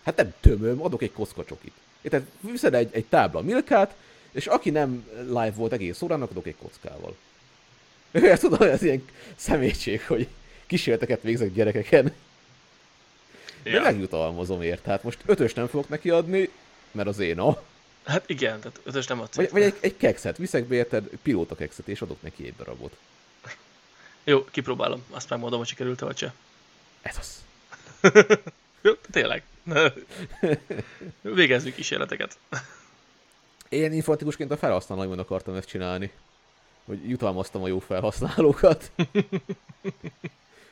[0.03, 1.72] Hát nem tömöm, adok egy kocka csokit.
[2.03, 3.95] Tehát viszed egy, egy tábla milkát,
[4.30, 7.16] és aki nem live volt egész órán, adok egy kockával.
[8.12, 9.04] Ezt tudom, ez ilyen
[9.36, 10.28] szemétség, hogy
[10.66, 12.12] kísérleteket végzek gyerekeken.
[13.62, 14.82] De megjutalmazom ért.
[14.82, 16.48] Tehát most ötös nem fogok neki adni,
[16.90, 17.62] mert az én a.
[18.04, 19.36] Hát igen, tehát ötös nem adsz.
[19.36, 22.96] Vagy, vagy egy, egy kekszet, viszek be érted, pilóta kekszet, és adok neki egy darabot.
[24.24, 26.34] Jó, kipróbálom, azt megmondom, hogy sikerült vagy se.
[27.02, 27.42] Ez az.
[28.82, 29.42] Jó, tényleg.
[31.20, 32.38] Végezzük kísérleteket.
[33.68, 36.10] Én informatikusként a felhasználóimon akartam ezt csinálni.
[36.85, 38.91] Hogy jutalmaztam a jó felhasználókat.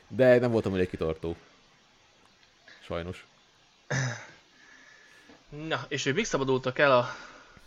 [0.07, 1.35] De nem voltam elég kitartó.
[2.85, 3.25] Sajnos.
[5.67, 7.15] Na, és hogy mik szabadultak el a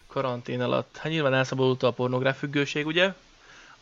[0.07, 0.97] karantén alatt?
[0.97, 3.13] Hát nyilván elszabadult a pornográf függőség, ugye?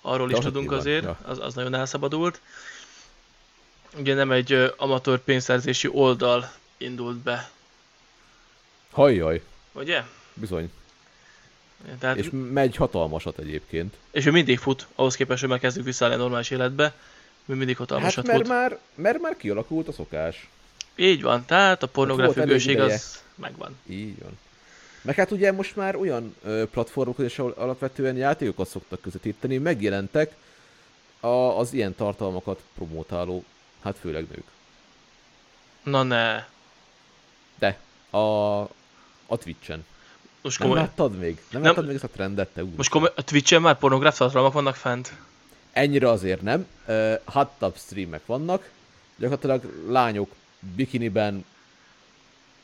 [0.00, 1.18] Arról is Ja, tudunk nyilván, azért, ja.
[1.24, 2.40] az, az nagyon elszabadult.
[3.96, 7.50] Ugye nem egy ö, amatőr pénzszerzési oldal indult be,
[8.90, 9.42] Hajjaj,
[9.72, 10.02] ugye?
[10.34, 10.72] bizony.
[11.98, 13.94] Tehát, És és, megy hatalmasat egyébként.
[14.10, 16.94] és ő mindig fut, ahhoz képest, hogy már kezdünk visszaállni a normális életbe,
[17.46, 18.48] ő mindig hatalmasat Hát mert fut.
[18.48, 20.48] már, mert már kialakult a szokás.
[20.96, 23.78] Így van, tehát a pornográf függőség az megvan.
[23.86, 24.38] Így van.
[25.02, 26.36] Meg hát ugye most már olyan
[26.70, 30.34] platformokon ahol alapvetően játékokat szoktak közvetíteni, megjelentek
[31.20, 33.44] a, az ilyen tartalmakat promotáló,
[33.82, 34.44] hát főleg nők.
[35.82, 36.44] Na ne,
[37.58, 37.78] De
[38.10, 38.60] a,
[39.26, 39.84] a Twitch-en.
[40.42, 41.40] Most Nem komoly, láttad még?
[41.50, 41.70] Nem, Nem.
[41.70, 42.70] láttad még ezt a trendet, te úr?
[42.76, 45.12] most komoly, a Twitch-en már pornográf tartalmak vannak fent.
[45.72, 46.66] Ennyire azért nem.
[46.86, 48.70] Uh, hot tub streamek vannak.
[49.16, 50.30] Gyakorlatilag lányok
[50.76, 51.44] bikiniben,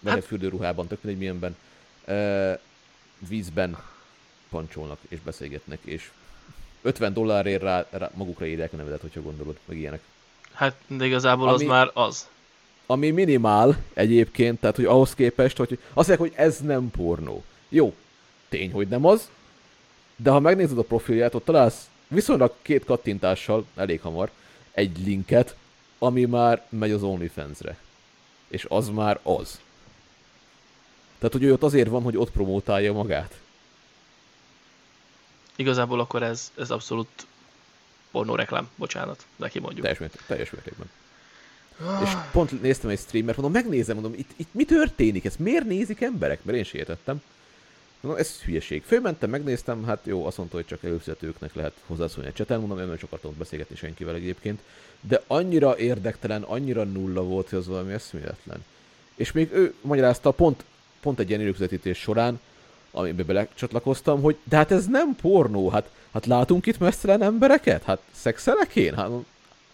[0.00, 0.24] vagy hát...
[0.24, 1.56] fürdőruhában, tök mindegy milyenben,
[2.06, 2.60] uh,
[3.28, 3.78] vízben
[4.50, 6.10] pancsolnak és beszélgetnek, és
[6.82, 10.00] 50 dollárért rá, rá magukra írják a nevedet, hogyha gondolod, meg ilyenek.
[10.52, 12.28] Hát, de igazából az Ami- már az.
[12.86, 17.44] Ami minimál egyébként, tehát hogy ahhoz képest, hogy azt mondják, hogy ez nem pornó.
[17.68, 17.94] Jó,
[18.48, 19.30] tény, hogy nem az,
[20.16, 24.30] de ha megnézed a profilját, ott találsz viszonylag két kattintással, elég hamar,
[24.72, 25.56] egy linket,
[25.98, 27.78] ami már megy az OnlyFans-re.
[28.48, 29.60] És az már az.
[31.18, 33.40] Tehát, hogy ő ott azért van, hogy ott promótálja magát.
[35.56, 37.26] Igazából akkor ez, ez abszolút
[38.10, 39.82] pornóreklám, bocsánat, de kimondjuk.
[39.82, 40.90] Teljes, mérték, teljes mértékben.
[42.02, 46.00] És pont néztem egy streamer, mondom, megnézem, mondom, itt, itt mi történik, ezt miért nézik
[46.00, 46.44] emberek?
[46.44, 47.22] Mert én se értettem.
[48.00, 48.82] Mondom, ez hülyeség.
[48.82, 52.86] Fölmentem, megnéztem, hát jó, azt mondta, hogy csak előfizetőknek lehet hozzászólni a cseten, mondom, én
[52.86, 54.60] nem akartam ott beszélgetni senkivel egyébként.
[55.00, 58.64] De annyira érdektelen, annyira nulla volt, hogy az valami eszméletlen.
[59.14, 60.64] És még ő magyarázta pont,
[61.00, 62.40] pont egy ilyen előfizetítés során,
[62.90, 67.82] amiben belecsatlakoztam, hogy de hát ez nem pornó, hát, hát látunk itt messzelen embereket?
[67.82, 68.94] Hát szexelek én?
[68.94, 69.10] Hát,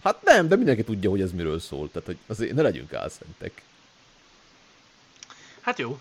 [0.03, 3.63] hát nem, de mindenki tudja, hogy ez miről szól, tehát hogy azért ne legyünk álszentek.
[5.61, 5.99] Hát jó.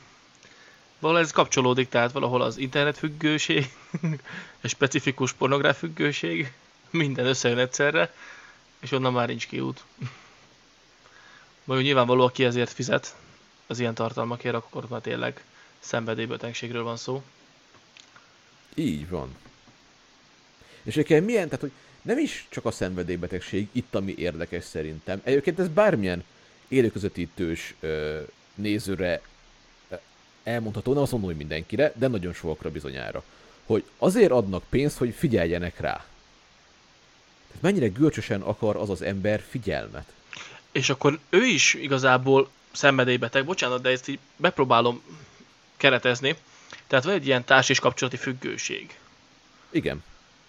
[1.04, 3.74] Valahol ez kapcsolódik, tehát valahol az internetfüggőség,
[4.62, 6.52] a specifikus pornográf függőség,
[6.90, 8.14] minden összejön egyszerre,
[8.80, 9.84] és onnan már nincs kiút.
[11.64, 13.16] Majd nyilvánvaló, aki ezért fizet
[13.68, 15.44] az ilyen tartalmakért, akkor már tényleg
[15.80, 17.24] szenvedélybetegségről van szó.
[18.76, 19.36] Így van.
[20.84, 25.22] És egyébként milyen, tehát hogy nem is csak a szenvedélybetegség itt, ami érdekes szerintem.
[25.24, 26.24] Egyébként ez bármilyen
[26.68, 27.76] élőközvetítős
[28.56, 29.22] nézőre
[30.44, 33.24] elmondható, nem azt mondom, hogy mindenkire, de nagyon sokakra bizonyára.
[33.66, 36.06] Hogy azért adnak pénzt, hogy figyeljenek rá.
[37.48, 40.14] Tehát mennyire görcsösen akar az az ember figyelmet.
[40.72, 45.02] És akkor ő is igazából szenvedélybeteg, bocsánat, de ezt így bepróbálom
[45.78, 46.36] keretezni.
[46.88, 48.98] Tehát van egy ilyen társ és kapcsolati függőség.
[49.70, 50.04] Igen.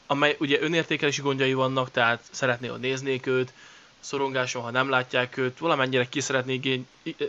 [0.07, 3.53] Amely ugye önértékelési gondjai vannak, tehát szeretné, hogy néznék őt,
[4.01, 6.87] szorongáson, ha nem látják őt, valamennyire ki szeretné igény,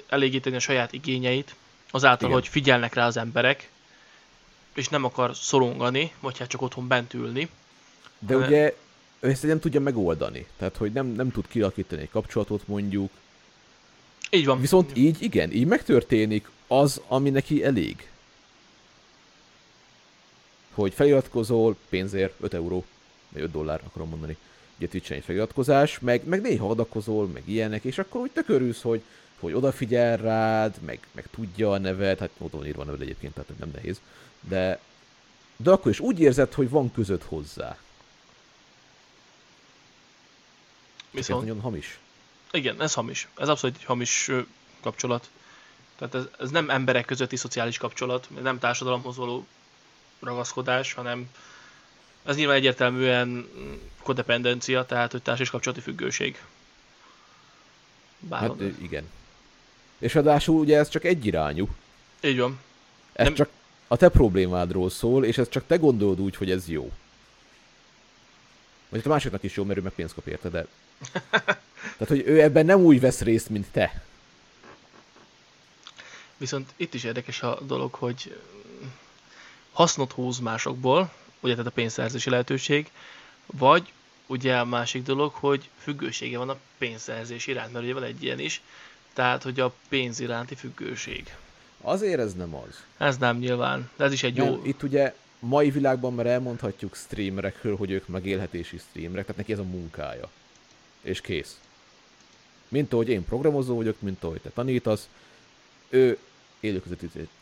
[0.07, 1.55] elégíteni a saját igényeit,
[1.91, 2.39] azáltal, Igen.
[2.41, 3.69] hogy figyelnek rá az emberek,
[4.75, 7.49] és nem akar szorongani, vagy hát csak otthon bent ülni.
[8.19, 8.75] De uh, ugye
[9.19, 10.45] ő ezt nem tudja megoldani.
[10.57, 13.11] Tehát, hogy nem, nem tud kialakítani egy kapcsolatot mondjuk.
[14.29, 14.61] Így van.
[14.61, 18.09] Viszont így, igen, így megtörténik az, ami neki elég.
[20.73, 22.85] Hogy feliratkozol pénzért 5 euró,
[23.29, 24.37] vagy 5 dollár akarom mondani,
[24.77, 29.01] ugye twitch egy feliratkozás, meg, meg néha adakozol, meg ilyenek, és akkor úgy tökörülsz, hogy,
[29.39, 33.33] hogy odafigyel rád, meg, meg tudja a neved, hát oda van írva a neved egyébként,
[33.33, 34.01] tehát nem nehéz,
[34.41, 34.79] de,
[35.55, 37.77] de akkor is úgy érzed, hogy van között hozzá.
[41.11, 41.41] Viszont...
[41.41, 41.99] nagyon hamis.
[42.51, 43.27] Igen, ez hamis.
[43.37, 44.31] Ez abszolút egy hamis
[44.81, 45.29] kapcsolat.
[45.95, 49.47] Tehát ez, ez nem emberek közötti szociális kapcsolat, nem társadalomhoz való
[50.19, 51.29] ragaszkodás, hanem
[52.23, 53.49] ez nyilván egyértelműen
[54.03, 56.41] kodependencia, tehát hogy társ és kapcsolati függőség.
[58.19, 59.09] Bár hát igen.
[60.05, 61.67] És ráadásul ugye ez csak egyirányú.
[62.21, 62.59] Így van.
[63.13, 63.35] Ez nem...
[63.35, 63.49] csak
[63.87, 66.91] a te problémádról szól, és ez csak te gondolod úgy, hogy ez jó.
[68.89, 70.65] Vagy hát a másiknak is jó, mert ő meg pénzt kap érte, de...
[71.97, 74.03] Tehát, hogy ő ebben nem úgy vesz részt, mint te.
[76.37, 78.37] Viszont itt is érdekes a dolog, hogy
[79.71, 82.91] hasznot húz másokból, ugye tehát a pénzszerzési lehetőség,
[83.45, 83.91] vagy
[84.25, 88.39] ugye a másik dolog, hogy függősége van a pénzszerzés iránt, mert ugye van egy ilyen
[88.39, 88.61] is,
[89.15, 91.35] tehát hogy a pénz iránti függőség.
[91.81, 92.83] Azért ez nem az.
[92.97, 94.61] Ez nem nyilván, de ez is egy nem, jó...
[94.63, 99.63] Itt ugye mai világban már elmondhatjuk streamerekről, hogy ők megélhetési streamerek, tehát neki ez a
[99.63, 100.29] munkája.
[101.01, 101.59] És kész.
[102.67, 105.09] Mint ahogy én programozó vagyok, mint ahogy te tanítasz,
[105.89, 106.17] ő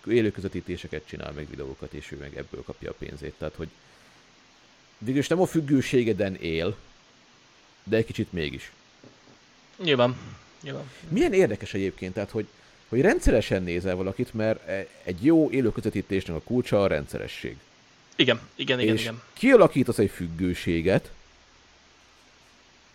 [0.04, 3.34] élőközvetítéseket csinál, meg videókat, és ő meg ebből kapja a pénzét.
[3.38, 3.70] Tehát, hogy
[4.98, 6.76] végülis nem a függőségeden él,
[7.84, 8.72] de egy kicsit mégis.
[9.78, 10.42] Nyilván.
[10.64, 10.90] Nyilván.
[11.08, 12.48] Milyen érdekes egyébként, tehát, hogy,
[12.90, 14.70] hogy rendszeresen nézel valakit, mert
[15.04, 17.58] egy jó élőközvetítésnek a kulcsa a rendszeresség.
[18.16, 19.22] Igen, igen, igen, és igen.
[19.34, 21.12] kialakítasz egy függőséget,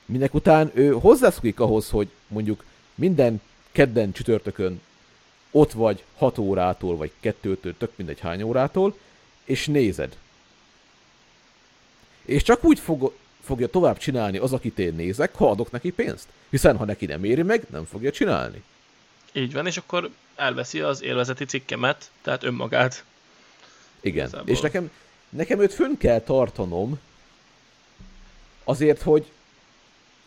[0.05, 2.65] minek után ő hozzászokik ahhoz, hogy mondjuk
[2.95, 3.41] minden
[3.73, 4.81] kedden csütörtökön
[5.51, 8.99] ott vagy 6 órától, vagy 2-től, tök mindegy hány órától,
[9.45, 10.17] és nézed.
[12.25, 13.13] És csak úgy fog,
[13.49, 16.29] fogja tovább csinálni az, akit én nézek, ha adok neki pénzt.
[16.51, 18.63] Hiszen ha neki nem éri meg, nem fogja csinálni.
[19.33, 23.05] Így van, és akkor elveszi az élvezeti cikkemet, tehát önmagát.
[24.01, 24.49] Igen, Igazából.
[24.49, 24.91] és nekem,
[25.29, 26.99] nekem őt fönn kell tartanom,
[28.65, 29.31] azért, hogy,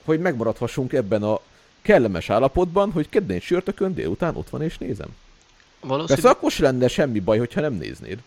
[0.06, 1.40] hogy megmaradhassunk ebben a
[1.82, 5.16] kellemes állapotban, hogy kedden sörtökön délután ott van és nézem.
[5.80, 6.22] Valószínű...
[6.22, 8.20] Persze akkor sem lenne semmi baj, hogyha nem néznéd.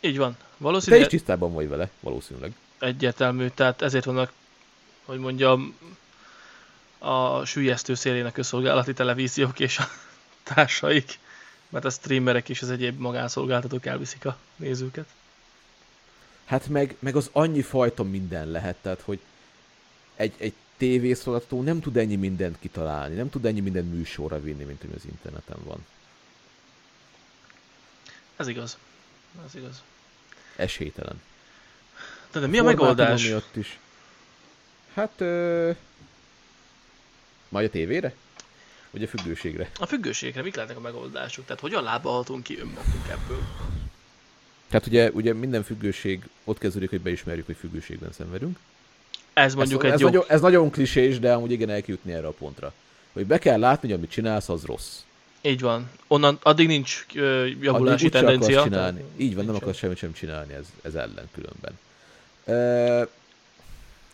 [0.00, 0.36] Így van.
[0.56, 1.00] Valószínűleg...
[1.00, 2.52] Te is tisztában vagy vele, valószínűleg.
[2.80, 4.32] Egyértelmű, tehát ezért vannak,
[5.04, 5.76] hogy mondjam,
[6.98, 9.88] a szélén a közszolgálati televíziók és a
[10.42, 11.18] társaik,
[11.68, 15.06] mert a streamerek és az egyéb magánszolgáltatók elviszik a nézőket.
[16.44, 19.20] Hát meg, meg az annyi fajta minden lehet, tehát hogy
[20.16, 24.84] egy, egy tévészolgáltató nem tud ennyi mindent kitalálni, nem tud ennyi mindent műsorra vinni, mint
[24.84, 25.86] ami az interneten van.
[28.36, 28.78] Ez igaz.
[29.46, 29.82] Ez igaz.
[30.56, 31.20] Esélytelen.
[32.32, 33.26] De, de mi a megoldás?
[33.26, 33.78] Miatt is.
[34.94, 35.70] Hát, ö...
[37.48, 38.14] majd a tévére?
[38.90, 39.70] Vagy a függőségre?
[39.78, 41.44] A függőségre mik lehetnek a megoldások?
[41.44, 43.42] Tehát hogyan lábalhatunk ki önmagunk ebből?
[44.68, 48.58] Tehát ugye, ugye minden függőség ott kezdődik, hogy beismerjük, hogy függőségben szenvedünk.
[49.32, 50.06] Ez mondjuk ez, egy ez jó...
[50.06, 52.72] Nagyon, ez nagyon klisés, de amúgy igen, el erre a pontra.
[53.12, 54.98] Hogy be kell látni, hogy amit csinálsz, az rossz.
[55.42, 55.90] Így van.
[56.06, 58.62] Onnan addig nincs ö, javulási Addig tendencia.
[58.62, 59.04] csinálni.
[59.16, 59.62] Így van, nem nincs.
[59.62, 61.78] akarsz semmit sem csinálni ez, ez ellen különben.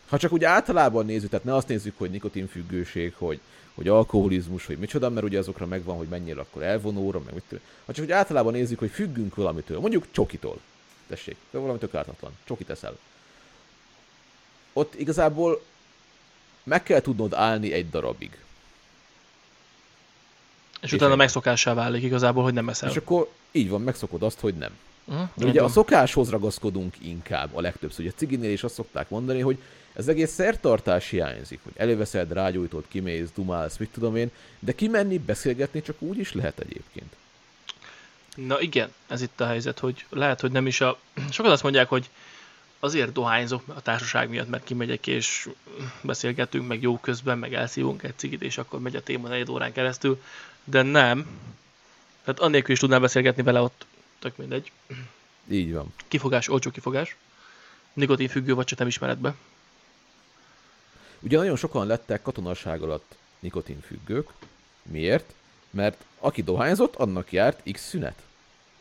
[0.08, 3.40] Ha csak úgy általában nézzük, tehát ne azt nézzük, hogy nikotinfüggőség, hogy,
[3.74, 7.60] hogy alkoholizmus, hogy micsoda, mert ugye azokra megvan, hogy mennyire akkor elvonóra, meg mit.
[7.86, 10.60] Ha csak úgy általában nézzük, hogy függünk valamitől, mondjuk csokitól.
[11.06, 12.32] Tessék, de valamitől ártatlan.
[12.44, 12.98] Csokit eszel.
[14.72, 15.62] Ott igazából
[16.62, 18.38] meg kell tudnod állni egy darabig.
[20.80, 21.18] És És utána ennyi.
[21.20, 22.90] megszokássá válik igazából, hogy nem eszel.
[22.90, 24.78] És akkor így van, megszokod azt, hogy nem.
[25.06, 25.72] Mhm, De így ugye a van.
[25.72, 28.00] szokáshoz ragaszkodunk inkább a legtöbbször.
[28.04, 29.58] Ugye a ciginél is azt szokták mondani, hogy
[29.92, 35.82] ez egész szertartás hiányzik, hogy előveszed, rágyújtod, kimész, dumálsz, mit tudom én, de kimenni, beszélgetni
[35.82, 37.16] csak úgy is lehet egyébként.
[38.34, 40.98] Na igen, ez itt a helyzet, hogy lehet, hogy nem is a...
[41.30, 42.10] Sokan azt mondják, hogy
[42.80, 45.48] azért dohányzok a társaság miatt, mert kimegyek és
[46.00, 49.72] beszélgetünk, meg jó közben, meg elszívunk egy cigit, és akkor megy a téma negyed órán
[49.72, 50.22] keresztül,
[50.64, 51.26] de nem.
[52.24, 53.86] Tehát annélkül is tudnál beszélgetni vele ott,
[54.18, 54.72] tök mindegy.
[55.50, 55.94] Így van.
[56.08, 57.16] Kifogás, olcsó kifogás.
[57.92, 59.34] Nikotin függő, vagy csak nem ismered be.
[61.20, 64.30] Ugye nagyon sokan lettek katonaság alatt nikotinfüggők.
[64.82, 65.34] Miért?
[65.70, 68.22] Mert aki dohányzott, annak járt X szünet.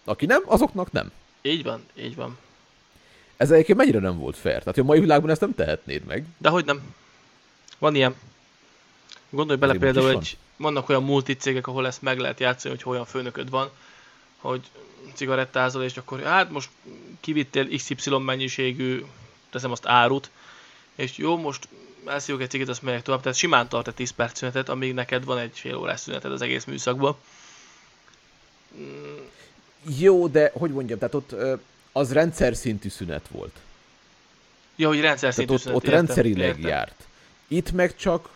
[0.03, 1.11] Aki nem, azoknak nem.
[1.41, 2.37] Így van, így van.
[3.37, 4.59] Ez egyébként mennyire nem volt fair?
[4.59, 6.25] Tehát hogy a mai világban ezt nem tehetnéd meg.
[6.37, 6.95] De hogy nem?
[7.77, 8.15] Van ilyen.
[9.29, 12.93] Gondolj bele Azért például, is egy, vannak olyan multicégek, ahol ezt meg lehet játszani, hogy
[12.93, 13.69] olyan főnököd van,
[14.45, 14.61] hogy
[15.13, 16.69] cigarettázol, és akkor hát most
[17.19, 19.05] kivittél XY mennyiségű,
[19.49, 20.29] teszem azt árut,
[20.95, 21.67] és jó, most
[22.05, 25.23] elszívok egy cigit, azt megyek tovább, tehát simán tart egy 10 perc szünetet, amíg neked
[25.23, 27.15] van egy fél órás szüneted az egész műszakban.
[29.97, 31.35] Jó, de hogy mondjam, tehát ott
[31.91, 33.55] az rendszer szintű szünet volt.
[34.75, 36.69] Ja, hogy rendszer Tehát szintű ott, szünet, ott értem, rendszerileg értem.
[36.69, 37.07] járt.
[37.47, 38.29] Itt meg csak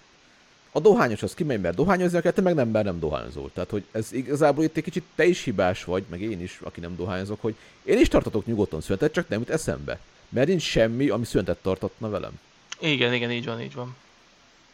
[0.71, 3.51] a dohányos az kimegy, mert dohányozni kell, te meg nem, mert nem dohányzol.
[3.53, 6.79] Tehát, hogy ez igazából itt egy kicsit te is hibás vagy, meg én is, aki
[6.79, 9.99] nem dohányzok, hogy én is tartatok nyugodtan szünetet, csak nem jut eszembe.
[10.29, 12.39] Mert nincs semmi, ami szünetet tartatna velem.
[12.79, 13.95] Igen, igen, így van, így van.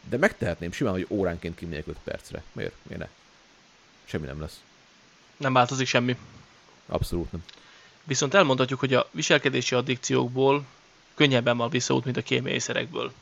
[0.08, 2.42] De megtehetném simán, hogy óránként kimegyek 5 percre.
[2.52, 2.74] Miért?
[2.82, 3.08] Miért ne?
[4.04, 4.60] Semmi nem lesz.
[5.36, 6.16] Nem változik semmi.
[6.86, 7.44] Abszolút nem.
[8.04, 10.64] Viszont elmondhatjuk, hogy a viselkedési addikciókból
[11.14, 13.12] könnyebben van visszaút, mint a kémiaiszerekből.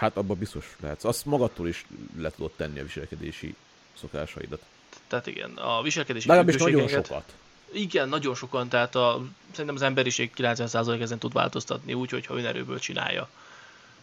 [0.00, 1.04] Hát abban biztos lehetsz.
[1.04, 1.86] Azt magadtól is
[2.18, 3.54] le tudod tenni a viselkedési
[3.98, 4.62] szokásaidat.
[5.06, 7.34] Tehát igen, a viselkedési Legalábbis nagyon sokat.
[7.72, 12.78] Igen, nagyon sokan, tehát a, szerintem az emberiség 90% ezen tud változtatni úgy, hogyha önerőből
[12.78, 13.28] csinálja.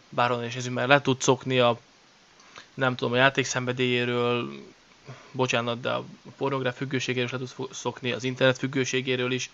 [0.09, 1.79] Bárhol is nézzük, mert le tud szokni a
[2.73, 4.49] nem tudom, a játék szenvedélyéről,
[5.31, 6.05] bocsánat, de a
[6.37, 9.49] pornográf függőségéről is le tud szokni, az internet függőségéről is,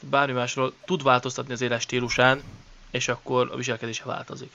[0.00, 2.42] bármi másról tud változtatni az éles stílusán,
[2.90, 4.50] és akkor a viselkedése változik.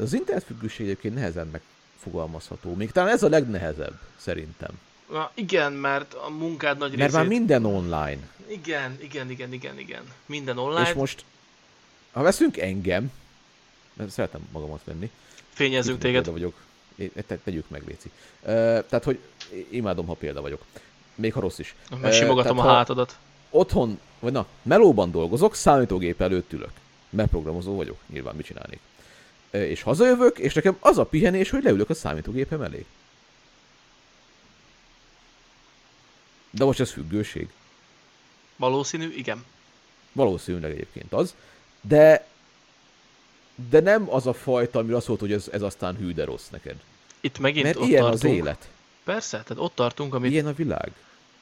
[0.00, 2.74] Az internetfüggőség egyébként nehezen megfogalmazható.
[2.74, 4.70] Még talán ez a legnehezebb, szerintem.
[5.10, 7.16] Na, igen, mert a munkád nagy Mert részét...
[7.16, 8.18] már minden online.
[8.46, 10.02] Igen, igen, igen, igen, igen.
[10.26, 11.24] Minden online, És most,
[12.12, 13.12] ha veszünk engem,
[13.92, 15.10] mert szeretem magamat venni.
[15.52, 16.26] fényezzünk téged.
[16.30, 16.54] Vagyok.
[16.94, 18.10] É, te, tegyük meg, Léci.
[18.40, 18.48] Uh,
[18.88, 19.18] tehát, hogy
[19.70, 20.62] imádom, ha példa vagyok.
[21.14, 21.74] Még ha rossz is.
[22.00, 23.18] Meg simogatom a tehát, ha hátadat.
[23.50, 26.70] Otthon, vagy na, melóban dolgozok, számítógép előtt ülök.
[27.10, 28.80] Mert programozó vagyok, nyilván mit csinálnék.
[29.64, 32.84] És hazajövök, és nekem az a pihenés, hogy leülök a számítógépem elé.
[36.50, 37.48] De most ez függőség.
[38.56, 39.44] Valószínű, igen.
[40.12, 41.34] Valószínűleg egyébként az.
[41.80, 42.26] De
[43.70, 46.48] de nem az a fajta, ami azt volt, hogy ez, ez aztán hű, de rossz
[46.48, 46.76] neked.
[47.20, 48.22] Itt megint Mert ott ilyen tartunk.
[48.24, 48.68] az élet.
[49.04, 50.92] Persze, tehát ott tartunk, amit, Ilyen a világ.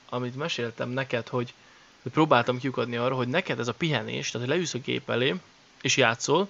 [0.09, 1.55] amit meséltem neked, hogy,
[2.03, 5.35] hogy próbáltam kiukadni arra, hogy neked ez a pihenés, tehát hogy leülsz a gép elé,
[5.83, 6.49] és játszol,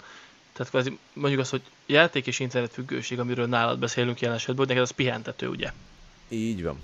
[0.55, 4.67] tehát kvázi mondjuk azt, hogy játék és internet függőség, amiről nálad beszélünk jelen esetben, hogy
[4.67, 5.73] neked az pihentető, ugye?
[6.29, 6.81] Így van.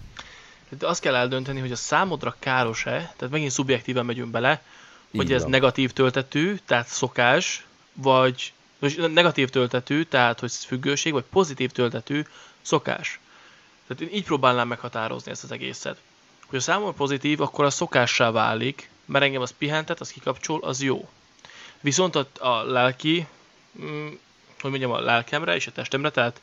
[0.69, 4.63] De azt kell eldönteni, hogy a számodra káros-e, tehát megint szubjektíven megyünk bele,
[5.11, 5.51] hogy Így ez van.
[5.51, 12.23] negatív töltetű, tehát szokás, vagy vagy negatív töltetű, tehát hogy függőség, vagy pozitív töltetű
[12.63, 13.21] szokás.
[13.87, 16.01] Tehát én így próbálnám meghatározni ezt az egészet.
[16.47, 20.83] Hogy a számomra pozitív, akkor a szokássá válik, mert engem az pihentet, az kikapcsol, az
[20.83, 21.09] jó.
[21.81, 23.27] Viszont a, a lelki,
[24.61, 26.41] hogy mondjam, a lelkemre és a testemre, tehát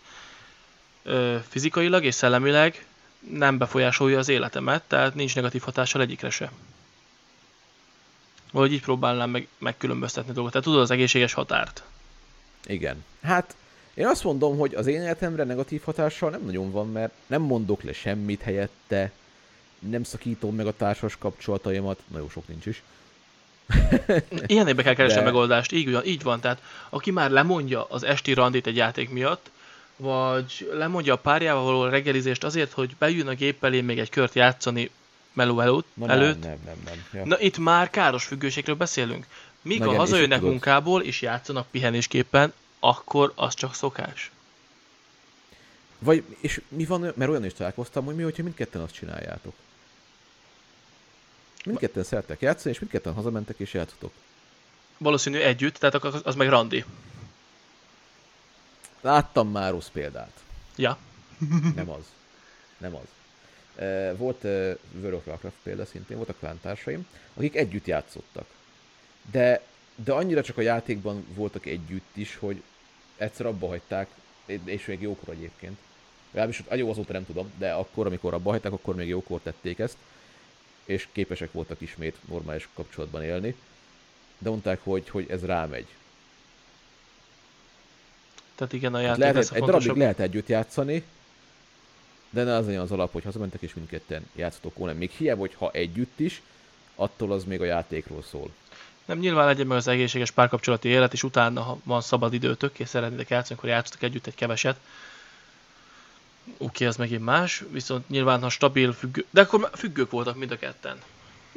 [1.04, 2.86] ö, fizikailag és szellemileg
[3.20, 6.52] nem befolyásolja az életemet, tehát nincs negatív hatással egyikre se.
[8.52, 10.52] Vagy így próbálnám meg, megkülönböztetni dolgot.
[10.52, 11.84] Tehát tudod az egészséges határt.
[12.66, 13.04] Igen.
[13.22, 13.56] Hát
[13.94, 17.82] én azt mondom, hogy az én életemre negatív hatással nem nagyon van, mert nem mondok
[17.84, 19.12] le semmit helyette,
[19.80, 22.84] nem szakítom meg a társas kapcsolataimat, nagyon sok nincs is.
[24.46, 26.40] Ilyenekbe kell keresni De- a megoldást, így van, így van.
[26.40, 29.50] Tehát aki már lemondja az esti randit egy játék miatt,
[29.96, 34.34] vagy lemondja a párjával való reggelizést azért, hogy bejön a gép elé még egy kört
[34.34, 34.90] játszani
[35.34, 35.88] meló előtt.
[35.94, 36.42] Na, előtt.
[36.44, 37.06] Nem, nem, nem.
[37.12, 37.22] nem.
[37.22, 37.26] Ja.
[37.26, 39.26] Na itt már káros függőségről beszélünk.
[39.62, 44.32] Míg Na a hazajönnek munkából és játszanak pihenésképpen, akkor az csak szokás.
[46.00, 49.54] Vagy, és mi van, mert olyan is találkoztam, hogy mi, hogyha mindketten azt csináljátok.
[51.68, 54.12] Mindketten szerettek játszani, és mindketten hazamentek és játszotok.
[54.98, 56.86] Valószínű együtt, tehát az- az meg randi.
[59.02, 60.44] Láttam már rossz példát.
[60.76, 60.98] Ja.
[61.76, 62.04] Nem az.
[62.78, 63.06] Nem az.
[64.18, 68.46] Volt World of Warcraft példa szintén, voltak klántársaim, akik együtt játszottak.
[69.32, 69.62] De,
[69.96, 72.64] de annyira csak a játékban voltak együtt is, hogy
[73.18, 74.08] egyszer abba hagyták,
[74.64, 75.78] és még jókor egyébként.
[76.32, 79.98] Legalábbis jó, azóta nem tudom, de akkor, amikor abba hagyták, akkor még jókor tették ezt,
[80.88, 83.56] és képesek voltak ismét normális kapcsolatban élni.
[84.38, 85.88] De mondták, hogy, hogy ez rámegy.
[88.56, 91.04] Tehát igen, a Hát játék lehet, lesz a egy darabig lehet együtt játszani,
[92.30, 94.98] de ne az legyen az alap, hogy hazamentek és mindketten játszotok volna.
[94.98, 96.42] Még hiába, hogy ha együtt is,
[96.96, 98.52] attól az még a játékról szól.
[99.06, 102.88] Nem nyilván legyen meg az egészséges párkapcsolati élet, és utána, ha van szabad időtök, és
[102.88, 104.80] szeretnétek játszani, akkor játszatok együtt egy keveset.
[106.58, 109.26] Oké, az megint más, viszont nyilván, ha stabil függő...
[109.30, 111.02] De akkor függők voltak mind a ketten.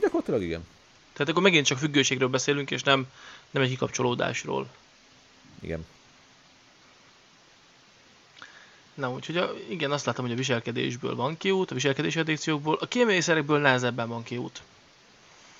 [0.01, 0.67] Gyakorlatilag igen.
[1.13, 3.07] Tehát akkor megint csak függőségről beszélünk, és nem,
[3.51, 4.69] nem egy kikapcsolódásról.
[5.61, 5.87] Igen.
[8.95, 12.87] Na, úgyhogy a, igen, azt látom, hogy a viselkedésből van kiút, a viselkedési addikciókból, a
[12.87, 14.63] kéményszerekből nehezebben van kiút.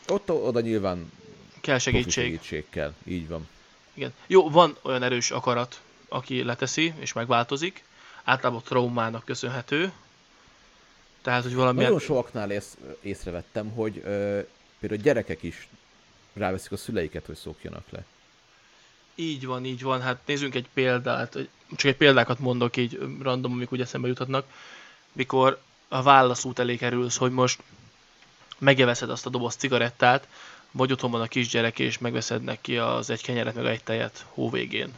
[0.09, 1.13] Ott oda nyilván
[1.61, 2.25] Kell segítség.
[2.25, 2.95] segítség kell.
[3.05, 3.49] Így van.
[3.95, 4.13] Igen.
[4.27, 7.85] Jó, van olyan erős akarat, aki leteszi és megváltozik.
[8.25, 9.93] Általában traumának köszönhető.
[11.23, 11.91] Tehát, hogy valamilyen...
[11.91, 14.41] Nagyon sokaknál ész, észrevettem, hogy ö,
[14.79, 15.69] például gyerekek is
[16.33, 18.05] ráveszik a szüleiket, hogy szokjanak le.
[19.15, 20.01] Így van, így van.
[20.01, 21.39] Hát nézzünk egy példát,
[21.77, 24.47] csak egy példákat mondok így random, amik úgy eszembe juthatnak.
[25.13, 27.63] Mikor a válaszút elé kerülsz, hogy most
[28.59, 30.29] megeveszed azt a doboz cigarettát,
[30.71, 34.93] vagy otthon van a kisgyerek, és megveszed neki az egy kenyeret, meg egy tejet hóvégén.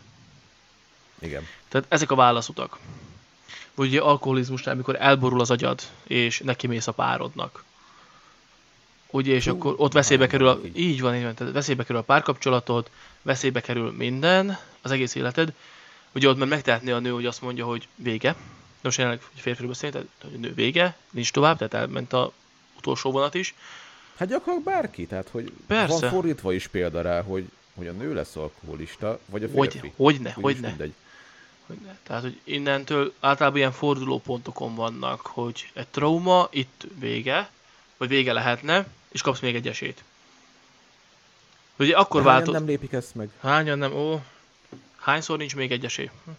[1.19, 1.47] Igen.
[1.69, 2.79] Tehát ezek a válaszutak.
[3.75, 7.65] Vagy ugye alkoholizmusnál, amikor elborul az agyad, és neki mész a párodnak.
[9.11, 11.01] Ugye, és Hú, akkor ott veszélybe kerül, a, így?
[11.01, 12.91] van, így van, tehát veszélybe kerül a párkapcsolatod,
[13.23, 15.53] veszélybe kerül minden, az egész életed.
[16.15, 18.35] Ugye ott már megtehetné a nő, hogy azt mondja, hogy vége.
[18.81, 22.33] Most jelenleg férfiről beszélünk, tehát hogy nő vége, nincs tovább, tehát elment a
[22.79, 23.55] utolsó vonat is.
[24.17, 26.01] Hát gyakorlatilag bárki, tehát hogy Persze.
[26.01, 27.45] van fordítva is példa rá, hogy,
[27.75, 29.93] hogy a nő lesz alkoholista, vagy a Hogy, férfi.
[29.97, 30.69] hogyne, Úgyis hogyne.
[30.69, 30.93] mindegy.
[31.67, 31.99] Hogyne.
[32.03, 37.51] Tehát, hogy innentől általában ilyen fordulópontokon vannak, hogy egy trauma, itt vége,
[37.97, 40.05] vagy vége lehetne, és kapsz még egy esélyt.
[41.79, 42.55] Ugye akkor hányan változ...
[42.55, 43.31] nem lépik ezt meg?
[43.41, 43.93] Hányan nem?
[43.93, 44.23] Ó,
[44.97, 46.11] hányszor nincs még egy esély?
[46.25, 46.31] Hm.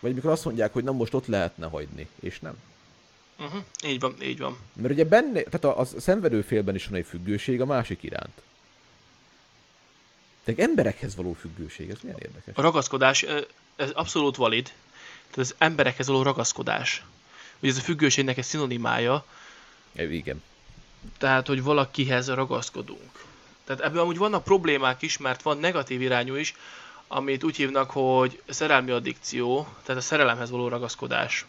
[0.00, 2.54] Vagy mikor azt mondják, hogy nem most ott lehetne hagyni, és nem.
[3.38, 3.62] Uh-huh.
[3.84, 4.58] Így van, így van.
[4.72, 8.42] Mert ugye benne, tehát a, a szenvedő félben is van egy függőség a másik iránt.
[10.44, 12.54] Tehát emberekhez való függőség, ez milyen érdekes.
[12.56, 13.22] A ragaszkodás,
[13.76, 14.64] ez abszolút valid.
[15.30, 17.04] Tehát az emberekhez való ragaszkodás.
[17.60, 19.24] Ugye ez a függőségnek egy szinonimája,
[19.94, 20.42] E, Igen.
[21.18, 23.24] tehát, hogy valakihez ragaszkodunk.
[23.64, 26.54] Tehát ebben amúgy vannak problémák is, mert van negatív irányú is,
[27.08, 31.46] amit úgy hívnak, hogy szerelmi addikció, tehát a szerelemhez való ragaszkodás.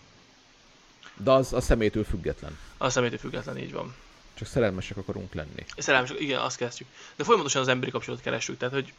[1.15, 2.57] De az a szemétől független.
[2.77, 3.95] A személytől független, így van.
[4.35, 5.65] Csak szerelmesek akarunk lenni.
[5.77, 6.87] Szerelmes, igen, azt kezdjük.
[7.15, 8.93] De folyamatosan az emberi kapcsolatot keressük, tehát, hogy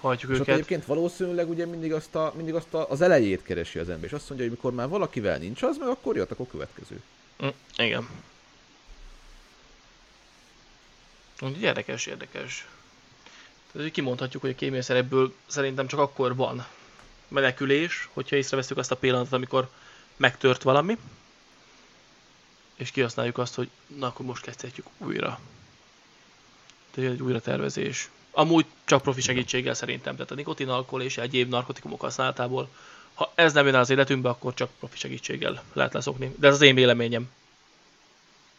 [0.00, 0.54] hagyjuk És őket.
[0.54, 4.12] egyébként valószínűleg ugye mindig azt, a, mindig azt a, az elejét keresi az ember, és
[4.12, 7.02] azt mondja, hogy mikor már valakivel nincs az, meg akkor jött, akkor következő.
[7.44, 8.08] Mm, igen.
[11.40, 12.68] Úgyhogy érdekes, érdekes.
[13.72, 16.66] Tehát kimondhatjuk, hogy a kémiaszerekből szerintem csak akkor van
[17.28, 19.68] menekülés, hogyha észreveszünk azt a pillanatot, amikor
[20.16, 20.98] megtört valami,
[22.76, 25.40] és kihasználjuk azt, hogy na akkor most kezdhetjük újra.
[26.90, 28.10] Tehát egy újra tervezés.
[28.30, 32.68] Amúgy csak profi segítséggel szerintem, tehát a nikotin, alkohol és egyéb narkotikumok használatából.
[33.14, 36.34] Ha ez nem jön el az életünkbe, akkor csak profi segítséggel lehet leszokni.
[36.38, 37.30] De ez az én véleményem.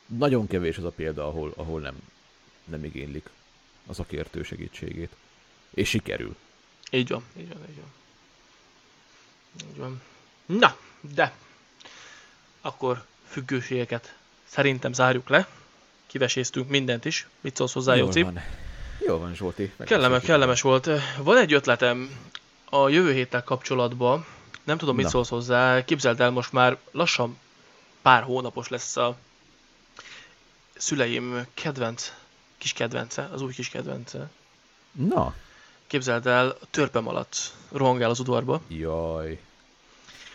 [0.06, 1.96] Nagyon kevés az a példa, ahol, ahol nem,
[2.66, 3.30] nem igénylik
[3.86, 5.16] a szakértő segítségét.
[5.70, 6.36] És sikerül.
[6.92, 7.92] Így van, így van, így van.
[9.70, 10.02] Így van.
[10.46, 10.78] Na,
[11.14, 11.34] de
[12.62, 15.48] akkor függőségeket szerintem zárjuk le.
[16.08, 17.28] Kiveséztünk mindent is.
[17.42, 18.22] Mit szólsz hozzá, Jól Jóci?
[18.22, 18.40] van.
[19.06, 19.72] Jól van, Zsolti.
[19.80, 20.90] Kellemes, kellemes volt.
[21.18, 22.10] Van egy ötletem
[22.70, 24.26] a jövő héttel kapcsolatban.
[24.64, 25.10] Nem tudom, mit Na.
[25.10, 25.84] szólsz hozzá.
[25.86, 27.38] Képzeld el, most már lassan
[28.02, 29.18] pár hónapos lesz a
[30.76, 32.14] szüleim kedvenc,
[32.58, 34.30] kis kedvence, az új kis kedvence.
[34.92, 35.36] Na,
[35.88, 38.62] képzeld el, törpem alatt rohangál az udvarba.
[38.68, 39.40] Jaj.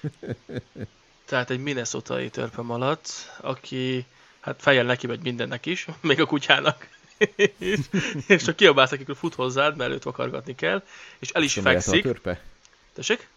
[1.25, 3.09] Tehát egy minnesotai törpem alatt,
[3.41, 4.07] aki
[4.41, 6.89] hát fejjel neki megy mindennek is, még a kutyának.
[8.27, 10.83] és csak kiabálsz nekik, hogy fut hozzád, mert őt vakargatni kell,
[11.19, 12.13] és el is Csak a mérete a fekszik.
[12.13, 12.41] törpe?
[12.93, 13.29] Tessék?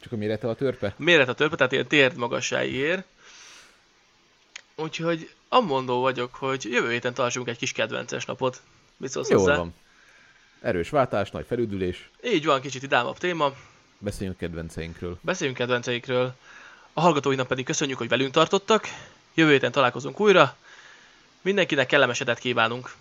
[0.00, 0.94] Csak a mérete a törpe?
[0.96, 3.04] Méret a törpe, tehát ilyen térd magassáig ér.
[4.76, 8.62] Úgyhogy ammondó vagyok, hogy jövő héten tartsunk egy kis kedvences napot.
[8.96, 9.56] Mit szólsz Jól hozzá?
[9.56, 9.74] van.
[10.60, 12.10] Erős váltás, nagy felüdülés.
[12.24, 13.52] Így van, kicsit idámabb téma.
[13.98, 15.18] Beszéljünk kedvenceinkről.
[15.20, 16.34] Beszéljünk kedvenceikről.
[16.98, 18.88] A hallgatóinak pedig köszönjük, hogy velünk tartottak.
[19.34, 20.56] Jövő héten találkozunk újra.
[21.42, 22.94] Mindenkinek kellemes kívánunk.